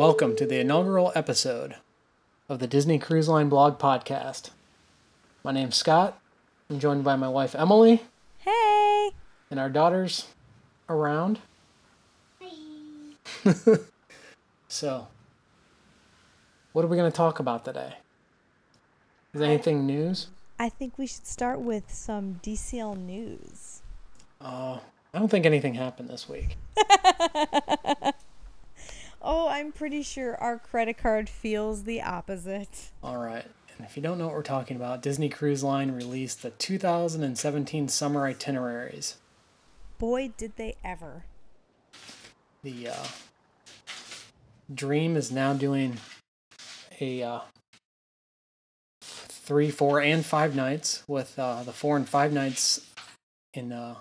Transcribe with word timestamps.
Welcome 0.00 0.34
to 0.36 0.46
the 0.46 0.58
inaugural 0.60 1.12
episode 1.14 1.76
of 2.48 2.58
the 2.58 2.66
Disney 2.66 2.98
Cruise 2.98 3.28
Line 3.28 3.50
blog 3.50 3.78
podcast. 3.78 4.48
My 5.44 5.52
name's 5.52 5.76
Scott. 5.76 6.18
I'm 6.70 6.80
joined 6.80 7.04
by 7.04 7.16
my 7.16 7.28
wife 7.28 7.54
Emily 7.54 8.04
Hey! 8.38 9.10
and 9.50 9.60
our 9.60 9.68
daughters 9.68 10.28
around. 10.88 11.40
Hi! 12.40 13.52
So, 14.68 15.08
what 16.72 16.82
are 16.82 16.88
we 16.88 16.96
going 16.96 17.12
to 17.12 17.14
talk 17.14 17.38
about 17.38 17.66
today? 17.66 17.96
Is 19.34 19.42
anything 19.42 19.84
news? 19.84 20.28
I 20.58 20.70
think 20.70 20.96
we 20.96 21.06
should 21.06 21.26
start 21.26 21.60
with 21.60 21.92
some 21.92 22.40
DCL 22.42 22.96
news. 22.96 23.82
Uh, 24.40 24.78
I 25.12 25.18
don't 25.18 25.28
think 25.28 25.44
anything 25.44 25.74
happened 25.74 26.08
this 26.08 26.26
week. 26.26 26.56
Oh, 29.22 29.48
I'm 29.48 29.72
pretty 29.72 30.02
sure 30.02 30.36
our 30.36 30.58
credit 30.58 30.96
card 30.96 31.28
feels 31.28 31.84
the 31.84 32.00
opposite. 32.02 32.90
All 33.02 33.18
right. 33.18 33.44
And 33.76 33.86
if 33.86 33.96
you 33.96 34.02
don't 34.02 34.18
know 34.18 34.26
what 34.26 34.34
we're 34.34 34.42
talking 34.42 34.76
about, 34.76 35.02
Disney 35.02 35.28
Cruise 35.28 35.62
Line 35.62 35.92
released 35.92 36.42
the 36.42 36.50
2017 36.50 37.88
summer 37.88 38.26
itineraries. 38.26 39.16
Boy, 39.98 40.32
did 40.36 40.56
they 40.56 40.76
ever. 40.84 41.24
The 42.62 42.88
uh, 42.88 43.06
Dream 44.72 45.16
is 45.16 45.32
now 45.32 45.52
doing 45.52 45.98
a 47.00 47.22
uh, 47.22 47.40
three, 49.02 49.70
four, 49.70 50.00
and 50.00 50.24
five 50.24 50.54
nights, 50.54 51.02
with 51.08 51.38
uh, 51.38 51.62
the 51.62 51.72
four 51.72 51.96
and 51.96 52.08
five 52.08 52.32
nights 52.32 52.86
in 53.52 53.72
uh, 53.72 53.96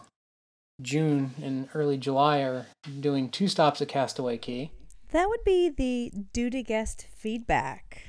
June 0.82 1.32
and 1.42 1.70
early 1.74 1.98
July 1.98 2.42
are 2.42 2.68
doing 3.00 3.30
two 3.30 3.48
stops 3.48 3.82
at 3.82 3.88
Castaway 3.88 4.38
Cay. 4.38 4.72
That 5.12 5.28
would 5.28 5.44
be 5.44 5.70
the 5.70 6.12
due 6.34 6.50
to 6.50 6.62
guest 6.62 7.08
feedback. 7.16 8.04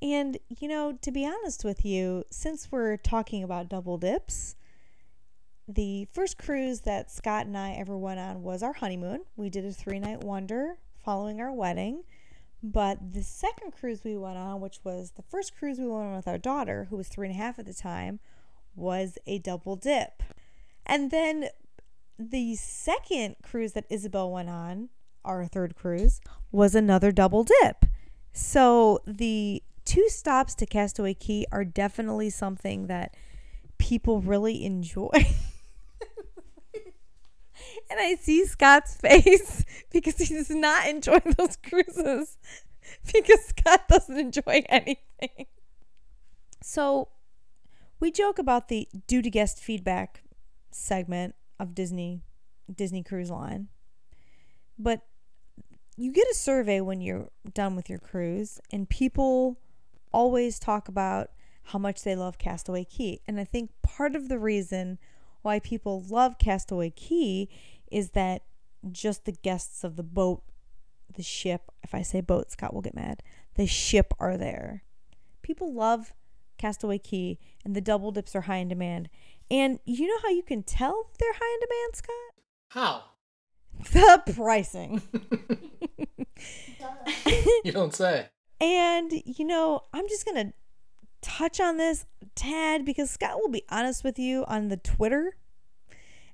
And, 0.00 0.38
you 0.48 0.66
know, 0.66 0.98
to 1.00 1.12
be 1.12 1.24
honest 1.24 1.64
with 1.64 1.84
you, 1.84 2.24
since 2.30 2.72
we're 2.72 2.96
talking 2.96 3.44
about 3.44 3.68
double 3.68 3.98
dips, 3.98 4.56
the 5.68 6.08
first 6.12 6.38
cruise 6.38 6.80
that 6.80 7.10
Scott 7.10 7.46
and 7.46 7.56
I 7.56 7.72
ever 7.72 7.96
went 7.96 8.18
on 8.18 8.42
was 8.42 8.64
our 8.64 8.72
honeymoon. 8.72 9.20
We 9.36 9.48
did 9.48 9.64
a 9.64 9.72
three 9.72 10.00
night 10.00 10.24
wonder 10.24 10.78
following 11.04 11.40
our 11.40 11.52
wedding. 11.52 12.02
But 12.64 13.12
the 13.12 13.22
second 13.22 13.72
cruise 13.72 14.02
we 14.04 14.16
went 14.16 14.38
on, 14.38 14.60
which 14.60 14.80
was 14.84 15.12
the 15.12 15.22
first 15.22 15.56
cruise 15.56 15.78
we 15.78 15.86
went 15.86 16.06
on 16.06 16.16
with 16.16 16.28
our 16.28 16.38
daughter, 16.38 16.86
who 16.90 16.96
was 16.96 17.08
three 17.08 17.28
and 17.28 17.36
a 17.36 17.38
half 17.38 17.58
at 17.58 17.66
the 17.66 17.74
time, 17.74 18.20
was 18.74 19.18
a 19.26 19.38
double 19.38 19.76
dip. 19.76 20.22
And 20.86 21.10
then 21.10 21.48
the 22.18 22.54
second 22.56 23.36
cruise 23.42 23.72
that 23.72 23.86
Isabel 23.90 24.30
went 24.30 24.48
on, 24.48 24.90
our 25.24 25.46
third 25.46 25.74
cruise, 25.74 26.20
was 26.50 26.74
another 26.74 27.12
double 27.12 27.44
dip. 27.44 27.86
So 28.32 29.00
the 29.06 29.62
two 29.84 30.08
stops 30.08 30.54
to 30.56 30.66
Castaway 30.66 31.14
Cay 31.14 31.46
are 31.52 31.64
definitely 31.64 32.30
something 32.30 32.86
that 32.86 33.16
people 33.78 34.20
really 34.20 34.64
enjoy. 34.64 35.10
and 37.90 38.00
I 38.00 38.16
see 38.20 38.44
Scott's 38.46 38.96
face 38.96 39.64
because 39.92 40.16
he 40.18 40.34
does 40.34 40.50
not 40.50 40.88
enjoy 40.88 41.18
those 41.36 41.56
cruises 41.56 42.38
because 43.12 43.44
Scott 43.46 43.88
doesn't 43.88 44.18
enjoy 44.18 44.64
anything. 44.68 45.46
So 46.62 47.08
we 48.00 48.10
joke 48.10 48.38
about 48.38 48.68
the 48.68 48.88
due 49.06 49.22
to 49.22 49.30
guest 49.30 49.60
feedback 49.60 50.22
segment 50.70 51.34
of 51.58 51.74
Disney 51.74 52.22
Disney 52.72 53.02
Cruise 53.02 53.30
Line. 53.30 53.68
But 54.78 55.02
you 55.96 56.12
get 56.12 56.26
a 56.30 56.34
survey 56.34 56.80
when 56.80 57.00
you're 57.00 57.28
done 57.52 57.76
with 57.76 57.88
your 57.90 57.98
cruise 57.98 58.60
and 58.70 58.88
people 58.88 59.58
always 60.12 60.58
talk 60.58 60.88
about 60.88 61.30
how 61.64 61.78
much 61.78 62.02
they 62.02 62.16
love 62.16 62.38
Castaway 62.38 62.84
Cay. 62.84 63.20
And 63.26 63.38
I 63.38 63.44
think 63.44 63.70
part 63.82 64.16
of 64.16 64.28
the 64.28 64.38
reason 64.38 64.98
why 65.42 65.58
people 65.58 66.02
love 66.08 66.38
Castaway 66.38 66.90
Cay 66.90 67.48
is 67.90 68.10
that 68.10 68.42
just 68.90 69.24
the 69.24 69.32
guests 69.32 69.84
of 69.84 69.96
the 69.96 70.02
boat, 70.02 70.42
the 71.14 71.22
ship, 71.22 71.70
if 71.82 71.94
I 71.94 72.02
say 72.02 72.20
boat, 72.20 72.50
Scott 72.50 72.74
will 72.74 72.80
get 72.82 72.94
mad. 72.94 73.22
The 73.54 73.66
ship 73.66 74.14
are 74.18 74.36
there. 74.36 74.82
People 75.42 75.72
love 75.72 76.14
Castaway 76.58 76.98
Cay 76.98 77.38
and 77.64 77.76
the 77.76 77.80
double 77.80 78.10
dips 78.12 78.34
are 78.34 78.42
high 78.42 78.56
in 78.56 78.68
demand. 78.68 79.08
And 79.50 79.78
you 79.84 80.06
know 80.06 80.18
how 80.22 80.30
you 80.30 80.42
can 80.42 80.62
tell 80.62 81.10
they're 81.18 81.34
high 81.34 81.54
in 81.54 81.60
demand, 81.60 81.96
Scott? 81.96 82.32
How? 82.70 83.11
The 83.92 84.22
pricing. 84.34 85.02
You 87.64 87.72
don't 87.72 87.94
say. 87.94 88.28
And, 88.60 89.12
you 89.24 89.44
know, 89.44 89.82
I'm 89.92 90.08
just 90.08 90.24
going 90.24 90.48
to 90.48 90.52
touch 91.20 91.60
on 91.60 91.76
this 91.76 92.06
tad 92.34 92.84
because 92.84 93.10
Scott 93.10 93.36
will 93.40 93.48
be 93.48 93.62
honest 93.68 94.02
with 94.04 94.18
you 94.18 94.44
on 94.46 94.68
the 94.68 94.76
Twitter. 94.76 95.36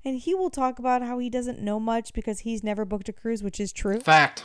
And 0.05 0.19
he 0.19 0.35
will 0.35 0.51
talk 0.51 0.79
about 0.79 1.03
how 1.03 1.19
he 1.19 1.29
doesn't 1.29 1.61
know 1.61 1.79
much 1.81 2.13
because 2.15 2.41
he's 2.41 2.63
never 2.63 2.85
booked 2.85 3.09
a 3.09 3.13
cruise, 3.13 3.43
which 3.43 3.61
is 3.61 3.73
true. 3.73 4.01
Fact. 4.01 4.45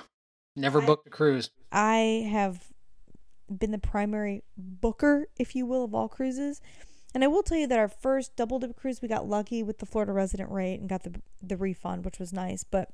Never 0.56 0.82
I- 0.82 0.86
booked 0.86 1.08
a 1.08 1.10
cruise. 1.10 1.52
I 1.72 2.28
have 2.30 2.66
been 3.50 3.72
the 3.72 3.78
primary 3.80 4.44
booker, 4.58 5.28
if 5.38 5.56
you 5.56 5.66
will, 5.66 5.84
of 5.84 5.94
all 5.94 6.10
cruises. 6.10 6.62
And 7.14 7.24
I 7.24 7.28
will 7.28 7.44
tell 7.44 7.58
you 7.58 7.68
that 7.68 7.80
our 7.80 7.88
first 7.88 8.36
double 8.36 8.60
dip 8.60 8.76
cruise, 8.76 9.02
we 9.02 9.08
got 9.08 9.28
lucky 9.28 9.62
with 9.62 9.78
the 9.78 9.86
Florida 9.86 10.12
resident 10.12 10.52
rate 10.52 10.80
and 10.80 10.90
got 10.90 11.04
the 11.04 11.22
the 11.42 11.58
refund, 11.58 12.06
which 12.06 12.20
was 12.20 12.34
nice. 12.34 12.64
But 12.64 12.90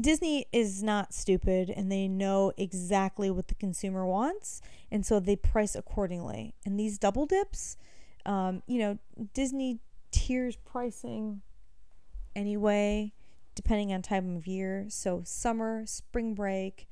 Disney 0.00 0.46
is 0.52 0.82
not 0.82 1.12
stupid 1.12 1.68
and 1.68 1.90
they 1.90 2.06
know 2.06 2.52
exactly 2.56 3.28
what 3.30 3.48
the 3.48 3.56
consumer 3.56 4.06
wants. 4.06 4.62
And 4.90 5.04
so 5.04 5.18
they 5.18 5.34
price 5.34 5.74
accordingly. 5.74 6.54
And 6.64 6.78
these 6.78 6.96
double 6.96 7.26
dips, 7.26 7.76
um, 8.24 8.62
you 8.68 8.78
know, 8.78 8.98
Disney 9.34 9.80
tiers 10.12 10.56
pricing 10.56 11.42
anyway, 12.36 13.12
depending 13.56 13.92
on 13.92 14.02
time 14.02 14.36
of 14.36 14.46
year. 14.46 14.86
So 14.88 15.22
summer, 15.24 15.84
spring 15.86 16.34
break, 16.34 16.88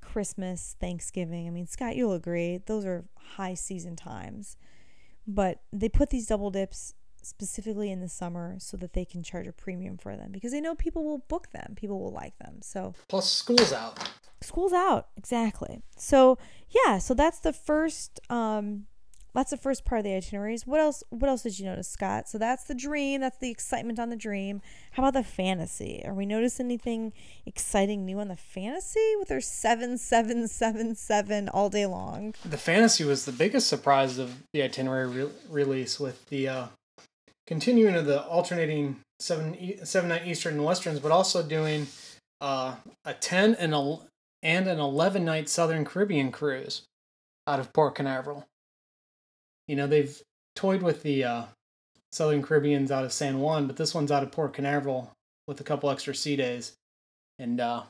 Christmas, 0.00 0.76
Thanksgiving. 0.78 1.48
I 1.48 1.50
mean, 1.50 1.66
Scott, 1.66 1.96
you'll 1.96 2.12
agree, 2.12 2.58
those 2.64 2.84
are 2.84 3.04
high 3.36 3.54
season 3.54 3.96
times. 3.96 4.56
But 5.34 5.60
they 5.72 5.88
put 5.88 6.10
these 6.10 6.26
double 6.26 6.50
dips 6.50 6.94
specifically 7.22 7.90
in 7.90 8.00
the 8.00 8.08
summer 8.08 8.56
so 8.58 8.76
that 8.78 8.94
they 8.94 9.04
can 9.04 9.22
charge 9.22 9.46
a 9.46 9.52
premium 9.52 9.96
for 9.98 10.16
them 10.16 10.32
because 10.32 10.52
they 10.52 10.60
know 10.60 10.74
people 10.74 11.04
will 11.04 11.18
book 11.28 11.50
them, 11.52 11.74
people 11.76 12.00
will 12.00 12.12
like 12.12 12.36
them. 12.38 12.60
So 12.62 12.94
Plus, 13.08 13.30
school's 13.30 13.72
out. 13.72 14.10
school's 14.42 14.72
out 14.72 15.08
exactly 15.18 15.82
so 15.98 16.38
yeah 16.70 16.96
so 16.98 17.12
that's 17.12 17.40
the 17.40 17.52
first 17.52 18.18
um 18.30 18.86
that's 19.34 19.50
the 19.50 19.56
first 19.56 19.84
part 19.84 20.00
of 20.00 20.04
the 20.04 20.14
itineraries. 20.14 20.66
What 20.66 20.80
else 20.80 21.02
what 21.10 21.28
else 21.28 21.42
did 21.42 21.58
you 21.58 21.66
notice 21.66 21.88
scott? 21.88 22.28
So 22.28 22.38
that's 22.38 22.64
the 22.64 22.74
dream 22.74 23.20
that's 23.20 23.38
the 23.38 23.50
excitement 23.50 23.98
on 23.98 24.10
the 24.10 24.16
dream. 24.16 24.60
How 24.92 25.02
about 25.02 25.14
the 25.14 25.24
fantasy? 25.24 26.02
Are 26.04 26.14
we 26.14 26.26
noticing 26.26 26.66
anything 26.66 27.12
exciting 27.46 28.04
new 28.04 28.18
on 28.18 28.28
the 28.28 28.36
fantasy 28.36 29.14
with 29.18 29.28
their 29.28 29.40
7777 29.40 31.48
all 31.48 31.68
day 31.68 31.86
long? 31.86 32.34
The 32.44 32.58
fantasy 32.58 33.04
was 33.04 33.24
the 33.24 33.32
biggest 33.32 33.68
surprise 33.68 34.18
of 34.18 34.42
the 34.52 34.62
itinerary 34.62 35.08
re- 35.08 35.30
release 35.48 36.00
with 36.00 36.28
the 36.28 36.48
uh, 36.48 36.66
continuing 37.46 37.94
of 37.94 38.06
the 38.06 38.22
alternating 38.24 39.00
seven 39.20 39.84
seven 39.84 40.08
night 40.08 40.26
Eastern 40.26 40.54
and 40.54 40.64
Westerns, 40.64 41.00
but 41.00 41.12
also 41.12 41.42
doing 41.42 41.86
uh, 42.40 42.76
a 43.04 43.14
ten 43.14 43.54
and 43.54 43.74
a 43.74 43.98
and 44.42 44.66
an 44.66 44.80
eleven 44.80 45.24
night 45.24 45.48
Southern 45.48 45.84
Caribbean 45.84 46.32
cruise 46.32 46.82
out 47.46 47.60
of 47.60 47.72
Port 47.72 47.94
Canaveral. 47.94 48.46
You 49.70 49.76
know 49.76 49.86
they've 49.86 50.20
toyed 50.56 50.82
with 50.82 51.04
the 51.04 51.22
uh, 51.22 51.44
Southern 52.10 52.42
Caribbeans 52.42 52.90
out 52.90 53.04
of 53.04 53.12
San 53.12 53.38
Juan, 53.38 53.68
but 53.68 53.76
this 53.76 53.94
one's 53.94 54.10
out 54.10 54.24
of 54.24 54.32
Port 54.32 54.52
Canaveral 54.52 55.12
with 55.46 55.60
a 55.60 55.62
couple 55.62 55.88
extra 55.90 56.12
sea 56.12 56.34
days, 56.34 56.72
and 57.38 57.60
uh, 57.60 57.84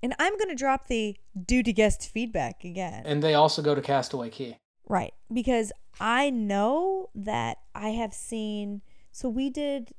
and 0.00 0.14
i'm 0.20 0.36
going 0.36 0.48
to 0.48 0.54
drop 0.54 0.86
the 0.86 1.16
due 1.44 1.64
to 1.64 1.72
guest 1.72 2.08
feedback 2.08 2.62
again 2.62 3.02
and 3.04 3.20
they 3.20 3.34
also 3.34 3.62
go 3.62 3.74
to 3.74 3.82
Castaway 3.82 4.30
Cay. 4.30 4.58
Right. 4.88 5.14
Because 5.32 5.72
I 5.98 6.30
know 6.30 7.10
that 7.16 7.58
I 7.74 7.88
have 7.88 8.14
seen 8.14 8.82
so 9.10 9.28
we 9.28 9.50
did 9.50 9.90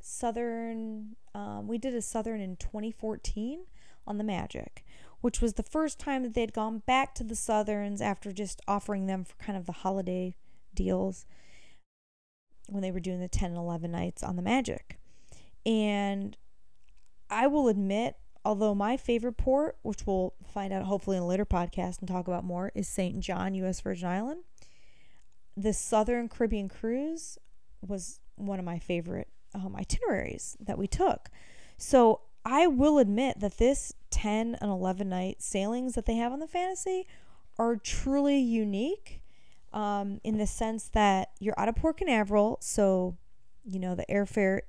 Southern 0.00 1.14
um, 1.32 1.68
we 1.68 1.78
did 1.78 1.94
a 1.94 2.02
Southern 2.02 2.40
in 2.40 2.56
2014 2.56 3.60
on 4.04 4.18
the 4.18 4.24
Magic, 4.24 4.84
which 5.20 5.40
was 5.40 5.54
the 5.54 5.62
first 5.62 5.98
time 5.98 6.22
that 6.22 6.34
they'd 6.34 6.52
gone 6.52 6.82
back 6.86 7.14
to 7.14 7.24
the 7.24 7.34
Southerns 7.34 8.00
after 8.00 8.32
just 8.32 8.60
offering 8.68 9.06
them 9.06 9.24
for 9.24 9.34
kind 9.36 9.58
of 9.58 9.66
the 9.66 9.72
holiday 9.72 10.34
deals 10.74 11.26
when 12.68 12.82
they 12.82 12.90
were 12.90 13.00
doing 13.00 13.20
the 13.20 13.28
10 13.28 13.50
and 13.50 13.58
11 13.58 13.90
nights 13.90 14.22
on 14.22 14.36
the 14.36 14.42
Magic. 14.42 14.98
And 15.66 16.36
I 17.30 17.46
will 17.46 17.68
admit, 17.68 18.16
although 18.44 18.74
my 18.74 18.96
favorite 18.96 19.36
port, 19.36 19.76
which 19.82 20.06
we'll 20.06 20.34
find 20.46 20.72
out 20.72 20.84
hopefully 20.84 21.16
in 21.16 21.22
a 21.22 21.26
later 21.26 21.46
podcast 21.46 21.98
and 21.98 22.08
talk 22.08 22.28
about 22.28 22.44
more, 22.44 22.70
is 22.74 22.88
St. 22.88 23.20
John, 23.20 23.54
U.S. 23.54 23.80
Virgin 23.80 24.08
Island, 24.08 24.42
the 25.56 25.72
Southern 25.72 26.28
Caribbean 26.28 26.68
cruise 26.68 27.38
was 27.86 28.20
one 28.36 28.58
of 28.58 28.64
my 28.64 28.78
favorite 28.78 29.28
um, 29.54 29.74
itineraries 29.76 30.56
that 30.60 30.78
we 30.78 30.86
took. 30.86 31.30
So 31.76 32.20
I 32.50 32.66
will 32.66 32.96
admit 32.98 33.40
that 33.40 33.58
this 33.58 33.92
10 34.10 34.56
and 34.58 34.70
11 34.70 35.06
night 35.06 35.42
sailings 35.42 35.94
that 35.94 36.06
they 36.06 36.14
have 36.14 36.32
on 36.32 36.38
the 36.38 36.46
fantasy 36.46 37.06
are 37.58 37.76
truly 37.76 38.38
unique 38.38 39.20
um, 39.74 40.18
in 40.24 40.38
the 40.38 40.46
sense 40.46 40.88
that 40.94 41.28
you're 41.40 41.58
out 41.60 41.68
of 41.68 41.76
Port 41.76 41.98
Canaveral, 41.98 42.56
so 42.62 43.18
you 43.66 43.78
know 43.78 43.94
the 43.94 44.06
airfare 44.08 44.60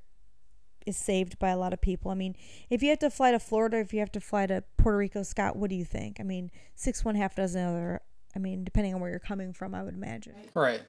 is 0.86 0.98
saved 0.98 1.40
by 1.40 1.52
a 1.52 1.58
lot 1.58 1.72
of 1.72 1.80
people. 1.80 2.12
I 2.12 2.16
mean, 2.16 2.36
if 2.70 2.84
you 2.84 2.90
have 2.90 3.00
to 3.00 3.10
fly 3.10 3.32
to 3.32 3.40
Florida, 3.40 3.78
if 3.78 3.94
you 3.94 4.00
have 4.00 4.12
to 4.12 4.20
fly 4.20 4.46
to 4.48 4.62
Puerto 4.76 4.98
Rico, 4.98 5.24
Scott, 5.24 5.56
what 5.56 5.70
do 5.70 5.78
you 5.78 5.86
think? 5.86 6.20
I 6.20 6.24
mean, 6.24 6.52
six 6.76 7.06
one 7.06 7.16
half 7.16 7.34
dozen 7.34 7.64
other. 7.66 8.02
I 8.36 8.40
mean, 8.40 8.66
depending 8.66 8.94
on 8.94 9.00
where 9.00 9.10
you're 9.10 9.20
coming 9.20 9.54
from, 9.54 9.74
I 9.74 9.84
would 9.84 9.94
imagine. 9.94 10.34
Right. 10.54 10.82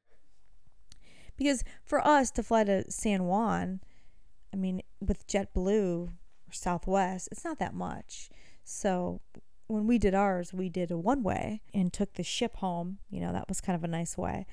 Because 1.36 1.62
for 1.84 2.04
us 2.04 2.32
to 2.32 2.42
fly 2.42 2.64
to 2.64 2.90
San 2.90 3.24
Juan, 3.24 3.80
I 4.52 4.56
mean, 4.56 4.82
with 5.00 5.28
JetBlue 5.28 6.10
or 6.50 6.54
Southwest, 6.54 7.28
it's 7.30 7.44
not 7.44 7.58
that 7.58 7.74
much. 7.74 8.30
So 8.64 9.20
when 9.66 9.86
we 9.86 9.98
did 9.98 10.14
ours, 10.14 10.52
we 10.52 10.68
did 10.68 10.90
a 10.90 10.98
one 10.98 11.22
way 11.22 11.62
and 11.72 11.92
took 11.92 12.14
the 12.14 12.22
ship 12.22 12.56
home. 12.56 12.98
You 13.10 13.20
know, 13.20 13.32
that 13.32 13.48
was 13.48 13.60
kind 13.60 13.76
of 13.76 13.84
a 13.84 13.88
nice 13.88 14.18
way. 14.18 14.46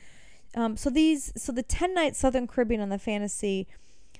Um, 0.55 0.77
so 0.77 0.89
these, 0.89 1.33
so 1.35 1.51
the 1.51 1.63
10 1.63 1.93
night 1.93 2.15
Southern 2.15 2.47
Caribbean 2.47 2.81
on 2.81 2.89
the 2.89 2.99
Fantasy 2.99 3.67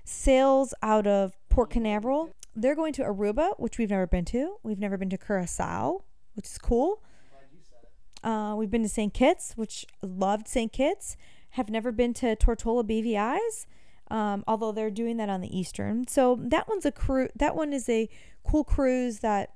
sails 0.04 0.74
out 0.82 1.08
of 1.08 1.38
Port 1.50 1.70
Canaveral. 1.70 2.32
They're 2.56 2.76
going 2.76 2.94
to 2.94 3.04
Aruba, 3.04 3.60
which 3.60 3.78
we've 3.78 3.90
never 3.90 4.08
been 4.08 4.26
to. 4.26 4.58
We've 4.64 4.80
never 4.80 4.98
been 4.98 5.10
to 5.12 5.18
Curacao, 5.18 6.04
which 6.34 6.48
is 6.48 6.58
cool. 6.58 7.04
Uh, 8.24 8.56
we've 8.58 8.72
been 8.72 8.84
to 8.84 8.90
St. 8.90 9.14
Kitts, 9.14 9.54
which 9.56 9.86
loved 10.02 10.48
St. 10.48 10.72
Kitts. 10.72 11.16
Have 11.52 11.70
never 11.70 11.92
been 11.92 12.14
to 12.16 12.36
Tortola 12.36 12.84
BVI's, 12.84 13.68
um, 14.10 14.44
although 14.48 14.72
they're 14.72 14.92
doing 14.92 15.18
that 15.18 15.30
on 15.30 15.42
the 15.42 15.58
Eastern. 15.58 16.08
So 16.08 16.38
that 16.42 16.68
one's 16.68 16.86
a 16.86 16.92
cruise. 16.92 17.32
That 17.36 17.56
one 17.56 17.74
is 17.74 17.90
a 17.90 18.10
cool 18.44 18.64
cruise 18.64 19.20
that 19.20 19.54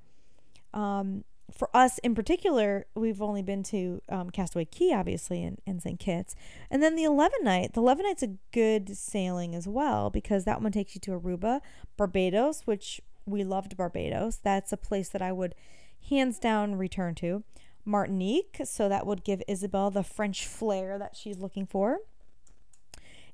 um, 0.73 1.23
for 1.51 1.69
us 1.75 1.97
in 1.99 2.15
particular, 2.15 2.85
we've 2.95 3.21
only 3.21 3.41
been 3.41 3.63
to 3.63 4.01
um, 4.09 4.29
Castaway 4.29 4.65
Cay, 4.65 4.93
obviously, 4.93 5.43
and, 5.43 5.59
and 5.67 5.81
St. 5.81 5.99
Kitts. 5.99 6.35
And 6.69 6.81
then 6.81 6.95
the 6.95 7.03
11 7.03 7.43
night, 7.43 7.73
the 7.73 7.81
11 7.81 8.05
night's 8.05 8.23
a 8.23 8.35
good 8.51 8.95
sailing 8.95 9.55
as 9.55 9.67
well 9.67 10.09
because 10.09 10.45
that 10.45 10.61
one 10.61 10.71
takes 10.71 10.95
you 10.95 11.01
to 11.01 11.11
Aruba, 11.11 11.61
Barbados, 11.97 12.61
which 12.65 13.01
we 13.25 13.43
loved 13.43 13.77
Barbados. 13.77 14.37
That's 14.37 14.71
a 14.71 14.77
place 14.77 15.09
that 15.09 15.21
I 15.21 15.31
would 15.31 15.55
hands 16.09 16.39
down 16.39 16.75
return 16.75 17.15
to. 17.15 17.43
Martinique, 17.83 18.61
so 18.65 18.87
that 18.89 19.05
would 19.05 19.23
give 19.23 19.41
Isabel 19.47 19.89
the 19.89 20.03
French 20.03 20.45
flair 20.45 20.99
that 20.99 21.15
she's 21.15 21.39
looking 21.39 21.65
for. 21.65 21.99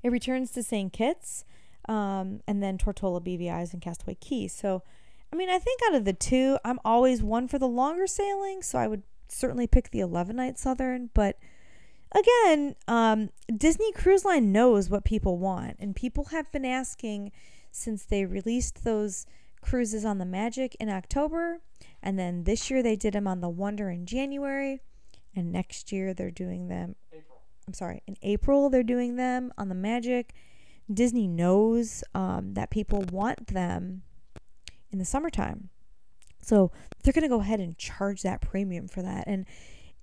It 0.02 0.12
returns 0.12 0.50
to 0.52 0.62
St. 0.62 0.92
Kitts, 0.92 1.44
um, 1.88 2.40
and 2.46 2.62
then 2.62 2.78
Tortola 2.78 3.20
BVI's 3.20 3.72
and 3.72 3.82
Castaway 3.82 4.16
Cay. 4.20 4.48
So 4.48 4.82
I 5.32 5.36
mean, 5.36 5.50
I 5.50 5.58
think 5.58 5.80
out 5.86 5.94
of 5.94 6.04
the 6.04 6.12
two, 6.12 6.58
I'm 6.64 6.80
always 6.84 7.22
one 7.22 7.48
for 7.48 7.58
the 7.58 7.68
longer 7.68 8.06
sailing, 8.06 8.62
so 8.62 8.78
I 8.78 8.86
would 8.86 9.02
certainly 9.28 9.66
pick 9.66 9.90
the 9.90 10.00
11 10.00 10.36
night 10.36 10.58
Southern. 10.58 11.10
But 11.12 11.38
again, 12.12 12.76
um, 12.86 13.30
Disney 13.54 13.92
Cruise 13.92 14.24
Line 14.24 14.52
knows 14.52 14.88
what 14.88 15.04
people 15.04 15.38
want, 15.38 15.76
and 15.78 15.94
people 15.94 16.26
have 16.26 16.50
been 16.50 16.64
asking 16.64 17.32
since 17.70 18.04
they 18.04 18.24
released 18.24 18.84
those 18.84 19.26
cruises 19.60 20.04
on 20.04 20.18
the 20.18 20.24
Magic 20.24 20.74
in 20.80 20.88
October, 20.88 21.60
and 22.02 22.18
then 22.18 22.44
this 22.44 22.70
year 22.70 22.82
they 22.82 22.96
did 22.96 23.12
them 23.12 23.26
on 23.26 23.40
the 23.40 23.48
Wonder 23.50 23.90
in 23.90 24.06
January, 24.06 24.80
and 25.36 25.52
next 25.52 25.92
year 25.92 26.14
they're 26.14 26.30
doing 26.30 26.68
them. 26.68 26.96
April. 27.12 27.37
I'm 27.68 27.74
sorry, 27.74 28.02
in 28.06 28.16
April 28.22 28.70
they're 28.70 28.82
doing 28.82 29.16
them 29.16 29.52
on 29.58 29.68
the 29.68 29.74
Magic. 29.74 30.32
Disney 30.90 31.28
knows 31.28 32.02
um, 32.14 32.54
that 32.54 32.70
people 32.70 33.04
want 33.12 33.48
them 33.48 34.04
in 34.90 34.98
the 34.98 35.04
summertime. 35.04 35.68
So 36.40 36.72
they're 37.02 37.12
going 37.12 37.24
to 37.24 37.28
go 37.28 37.40
ahead 37.40 37.60
and 37.60 37.76
charge 37.76 38.22
that 38.22 38.40
premium 38.40 38.88
for 38.88 39.02
that. 39.02 39.24
And 39.26 39.44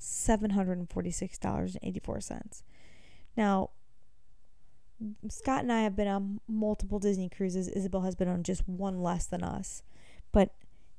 $10,746.84. 0.00 2.62
Now, 3.36 3.70
Scott 5.28 5.62
and 5.62 5.72
I 5.72 5.82
have 5.82 5.96
been 5.96 6.08
on 6.08 6.40
multiple 6.48 6.98
Disney 6.98 7.28
cruises. 7.28 7.68
Isabel 7.68 8.02
has 8.02 8.14
been 8.14 8.28
on 8.28 8.42
just 8.42 8.68
one 8.68 9.02
less 9.02 9.26
than 9.26 9.42
us. 9.42 9.82
But 10.32 10.50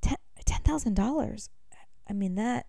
ten 0.01 0.61
thousand 0.61 0.95
dollars. 0.95 1.49
I 2.09 2.13
mean 2.13 2.35
that 2.35 2.67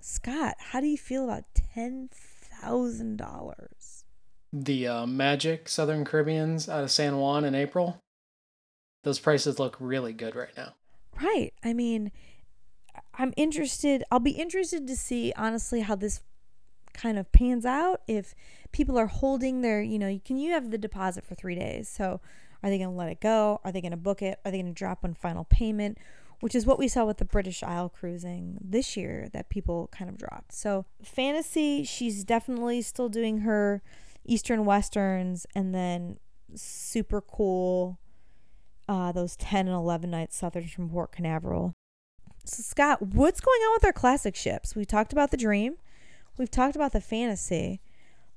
Scott, 0.00 0.56
how 0.58 0.80
do 0.80 0.86
you 0.86 0.98
feel 0.98 1.24
about 1.24 1.44
ten 1.54 2.08
thousand 2.10 3.16
dollars? 3.16 4.04
The 4.52 4.86
uh, 4.86 5.06
Magic 5.06 5.68
Southern 5.68 6.04
Caribbeans 6.04 6.68
out 6.68 6.82
of 6.82 6.90
San 6.90 7.16
Juan 7.16 7.44
in 7.44 7.54
April. 7.54 7.98
Those 9.04 9.18
prices 9.18 9.58
look 9.58 9.76
really 9.80 10.12
good 10.12 10.36
right 10.36 10.54
now. 10.56 10.74
Right. 11.20 11.52
I 11.64 11.72
mean, 11.72 12.12
I'm 13.14 13.32
interested. 13.36 14.04
I'll 14.10 14.20
be 14.20 14.32
interested 14.32 14.86
to 14.86 14.96
see 14.96 15.32
honestly 15.36 15.80
how 15.80 15.96
this 15.96 16.20
kind 16.92 17.18
of 17.18 17.30
pans 17.32 17.66
out. 17.66 18.02
If 18.06 18.34
people 18.72 18.98
are 18.98 19.06
holding 19.06 19.60
their, 19.60 19.82
you 19.82 19.98
know, 19.98 20.20
can 20.24 20.36
you 20.36 20.52
have 20.52 20.70
the 20.70 20.78
deposit 20.78 21.24
for 21.24 21.34
three 21.34 21.54
days, 21.54 21.88
so 21.88 22.20
are 22.62 22.70
they 22.70 22.78
going 22.78 22.90
to 22.90 22.96
let 22.96 23.10
it 23.10 23.20
go? 23.20 23.60
Are 23.64 23.72
they 23.72 23.80
going 23.80 23.92
to 23.92 23.96
book 23.96 24.22
it? 24.22 24.38
Are 24.44 24.50
they 24.50 24.58
going 24.58 24.72
to 24.72 24.78
drop 24.78 25.02
one 25.02 25.14
final 25.14 25.44
payment? 25.44 25.98
Which 26.40 26.54
is 26.54 26.66
what 26.66 26.78
we 26.78 26.88
saw 26.88 27.04
with 27.04 27.18
the 27.18 27.24
British 27.24 27.62
Isle 27.62 27.88
cruising 27.88 28.58
this 28.60 28.96
year 28.96 29.28
that 29.32 29.48
people 29.48 29.88
kind 29.92 30.10
of 30.10 30.18
dropped. 30.18 30.52
So, 30.52 30.86
fantasy, 31.02 31.84
she's 31.84 32.24
definitely 32.24 32.82
still 32.82 33.08
doing 33.08 33.38
her 33.38 33.80
Eastern 34.24 34.64
Westerns 34.64 35.46
and 35.54 35.72
then 35.72 36.18
super 36.56 37.20
cool, 37.20 38.00
uh, 38.88 39.12
those 39.12 39.36
10 39.36 39.68
and 39.68 39.76
11 39.76 40.10
nights 40.10 40.36
Southerns 40.36 40.72
from 40.72 40.90
Port 40.90 41.12
Canaveral. 41.12 41.74
So, 42.44 42.62
Scott, 42.62 43.02
what's 43.02 43.40
going 43.40 43.60
on 43.60 43.74
with 43.74 43.84
our 43.84 43.92
classic 43.92 44.34
ships? 44.34 44.74
We 44.74 44.84
talked 44.84 45.12
about 45.12 45.30
the 45.30 45.36
Dream, 45.36 45.76
we've 46.36 46.50
talked 46.50 46.76
about 46.76 46.92
the 46.92 47.00
Fantasy 47.00 47.80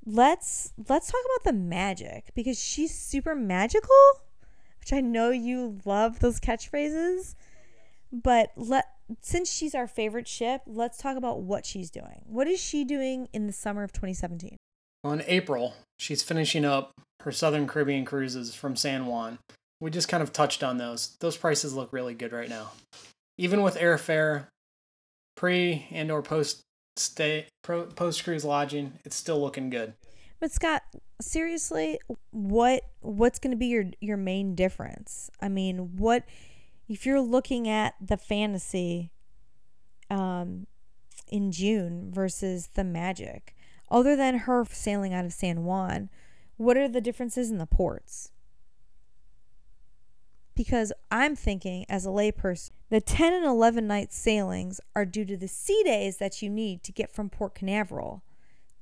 let's 0.06 0.74
let's 0.88 1.08
talk 1.12 1.22
about 1.36 1.44
the 1.44 1.58
magic 1.58 2.32
because 2.36 2.62
she's 2.62 2.94
super 2.94 3.36
magical, 3.36 3.90
which 4.80 4.94
I 4.94 5.02
know 5.02 5.32
you 5.32 5.80
love 5.86 6.20
those 6.20 6.40
catchphrases. 6.40 7.36
but 8.12 8.52
let 8.56 8.86
since 9.22 9.52
she's 9.52 9.76
our 9.76 9.88
favorite 9.88 10.28
ship, 10.28 10.62
let's 10.66 10.98
talk 10.98 11.18
about 11.18 11.42
what 11.42 11.66
she's 11.66 11.92
doing. 11.92 12.24
What 12.26 12.48
is 12.48 12.60
she 12.60 12.84
doing 12.84 13.28
in 13.34 13.48
the 13.48 13.54
summer 13.54 13.84
of 13.84 13.92
2017? 13.92 14.58
Well, 15.04 15.14
in 15.14 15.24
April, 15.28 15.76
she's 16.00 16.24
finishing 16.24 16.66
up 16.66 16.92
her 17.22 17.32
Southern 17.32 17.68
Caribbean 17.68 18.06
cruises 18.06 18.56
from 18.56 18.76
San 18.76 19.06
Juan. 19.06 19.38
We 19.80 19.92
just 19.92 20.08
kind 20.08 20.24
of 20.24 20.34
touched 20.34 20.64
on 20.64 20.78
those. 20.78 21.16
Those 21.20 21.38
prices 21.38 21.74
look 21.74 21.94
really 21.94 22.16
good 22.16 22.32
right 22.32 22.50
now. 22.50 22.72
Even 23.38 23.62
with 23.62 23.76
airfare, 23.78 24.48
pre 25.36 25.88
and 25.92 26.12
or 26.12 26.22
post 26.22 26.62
stay 26.96 27.48
post 27.64 28.24
cruise 28.24 28.46
lodging, 28.46 28.94
it's 29.04 29.16
still 29.16 29.40
looking 29.40 29.70
good. 29.70 29.94
But 30.40 30.52
Scott, 30.52 30.84
seriously, 31.22 32.00
what 32.32 32.82
what's 33.02 33.40
going 33.40 33.52
to 33.52 33.58
be 33.58 33.68
your 33.68 33.86
your 34.00 34.18
main 34.18 34.56
difference? 34.56 35.30
I 35.42 35.50
mean, 35.50 35.98
what 35.98 36.24
if 36.88 37.06
you're 37.06 37.22
looking 37.22 37.68
at 37.68 37.96
the 38.02 38.18
fantasy 38.18 39.12
um 40.10 40.68
in 41.28 41.52
June 41.52 42.12
versus 42.12 42.70
the 42.76 42.84
Magic? 42.84 43.56
Other 43.90 44.16
than 44.16 44.40
her 44.40 44.66
sailing 44.70 45.14
out 45.14 45.26
of 45.26 45.34
San 45.34 45.64
Juan, 45.64 46.10
what 46.58 46.78
are 46.78 46.88
the 46.88 47.02
differences 47.02 47.52
in 47.52 47.60
the 47.60 47.68
ports? 47.68 48.32
Because 50.56 50.94
I'm 51.12 51.36
thinking, 51.36 51.86
as 51.90 52.06
a 52.06 52.10
layperson, 52.10 52.72
the 52.90 53.02
10 53.02 53.34
and 53.34 53.46
11 53.46 53.88
night 53.88 54.14
sailings 54.14 54.80
are 54.96 55.06
due 55.06 55.26
to 55.26 55.36
the 55.36 55.48
sea 55.48 55.84
days 55.84 56.18
that 56.18 56.42
you 56.42 56.50
need 56.50 56.84
to 56.84 56.92
get 56.92 57.14
from 57.14 57.30
Port 57.30 57.56
Canaveral 57.56 58.24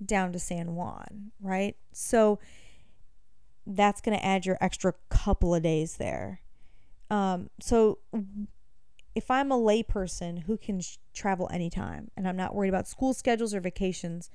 down 0.03 0.31
to 0.33 0.39
San 0.39 0.75
Juan, 0.75 1.31
right? 1.41 1.75
So 1.91 2.39
that's 3.65 4.01
going 4.01 4.17
to 4.17 4.25
add 4.25 4.45
your 4.45 4.57
extra 4.61 4.93
couple 5.09 5.55
of 5.55 5.63
days 5.63 5.97
there. 5.97 6.41
Um, 7.09 7.49
so 7.59 7.99
if 9.15 9.29
I'm 9.29 9.51
a 9.51 9.57
layperson 9.57 10.43
who 10.43 10.57
can 10.57 10.81
sh- 10.81 10.97
travel 11.13 11.49
anytime 11.51 12.11
and 12.17 12.27
I'm 12.27 12.35
not 12.35 12.55
worried 12.55 12.69
about 12.69 12.87
school 12.87 13.13
schedules 13.13 13.53
or 13.53 13.61
vacations, 13.61 14.29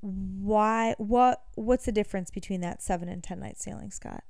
why 0.00 0.94
what 0.98 1.42
what's 1.54 1.86
the 1.86 1.92
difference 1.92 2.30
between 2.30 2.60
that 2.60 2.82
7 2.82 3.08
and 3.08 3.22
10 3.22 3.40
night 3.40 3.58
sailing, 3.58 3.90
Scott? 3.90 4.24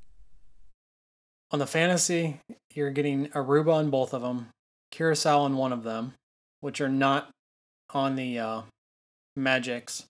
On 1.52 1.58
the 1.58 1.66
fantasy, 1.66 2.40
you're 2.74 2.90
getting 2.90 3.28
Aruba 3.28 3.74
on 3.74 3.90
both 3.90 4.12
of 4.12 4.22
them, 4.22 4.48
Curacao 4.90 5.40
on 5.40 5.56
one 5.56 5.72
of 5.72 5.84
them, 5.84 6.14
which 6.60 6.80
are 6.80 6.88
not 6.88 7.30
on 7.90 8.16
the 8.16 8.38
uh, 8.38 8.62
Magics, 9.36 10.06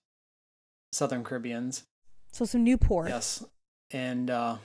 Southern 0.91 1.23
Caribbeans. 1.23 1.83
So 2.31 2.45
some 2.45 2.63
new 2.63 2.71
Newport. 2.71 3.09
Yes, 3.09 3.45
and 3.91 4.29
uh, 4.31 4.57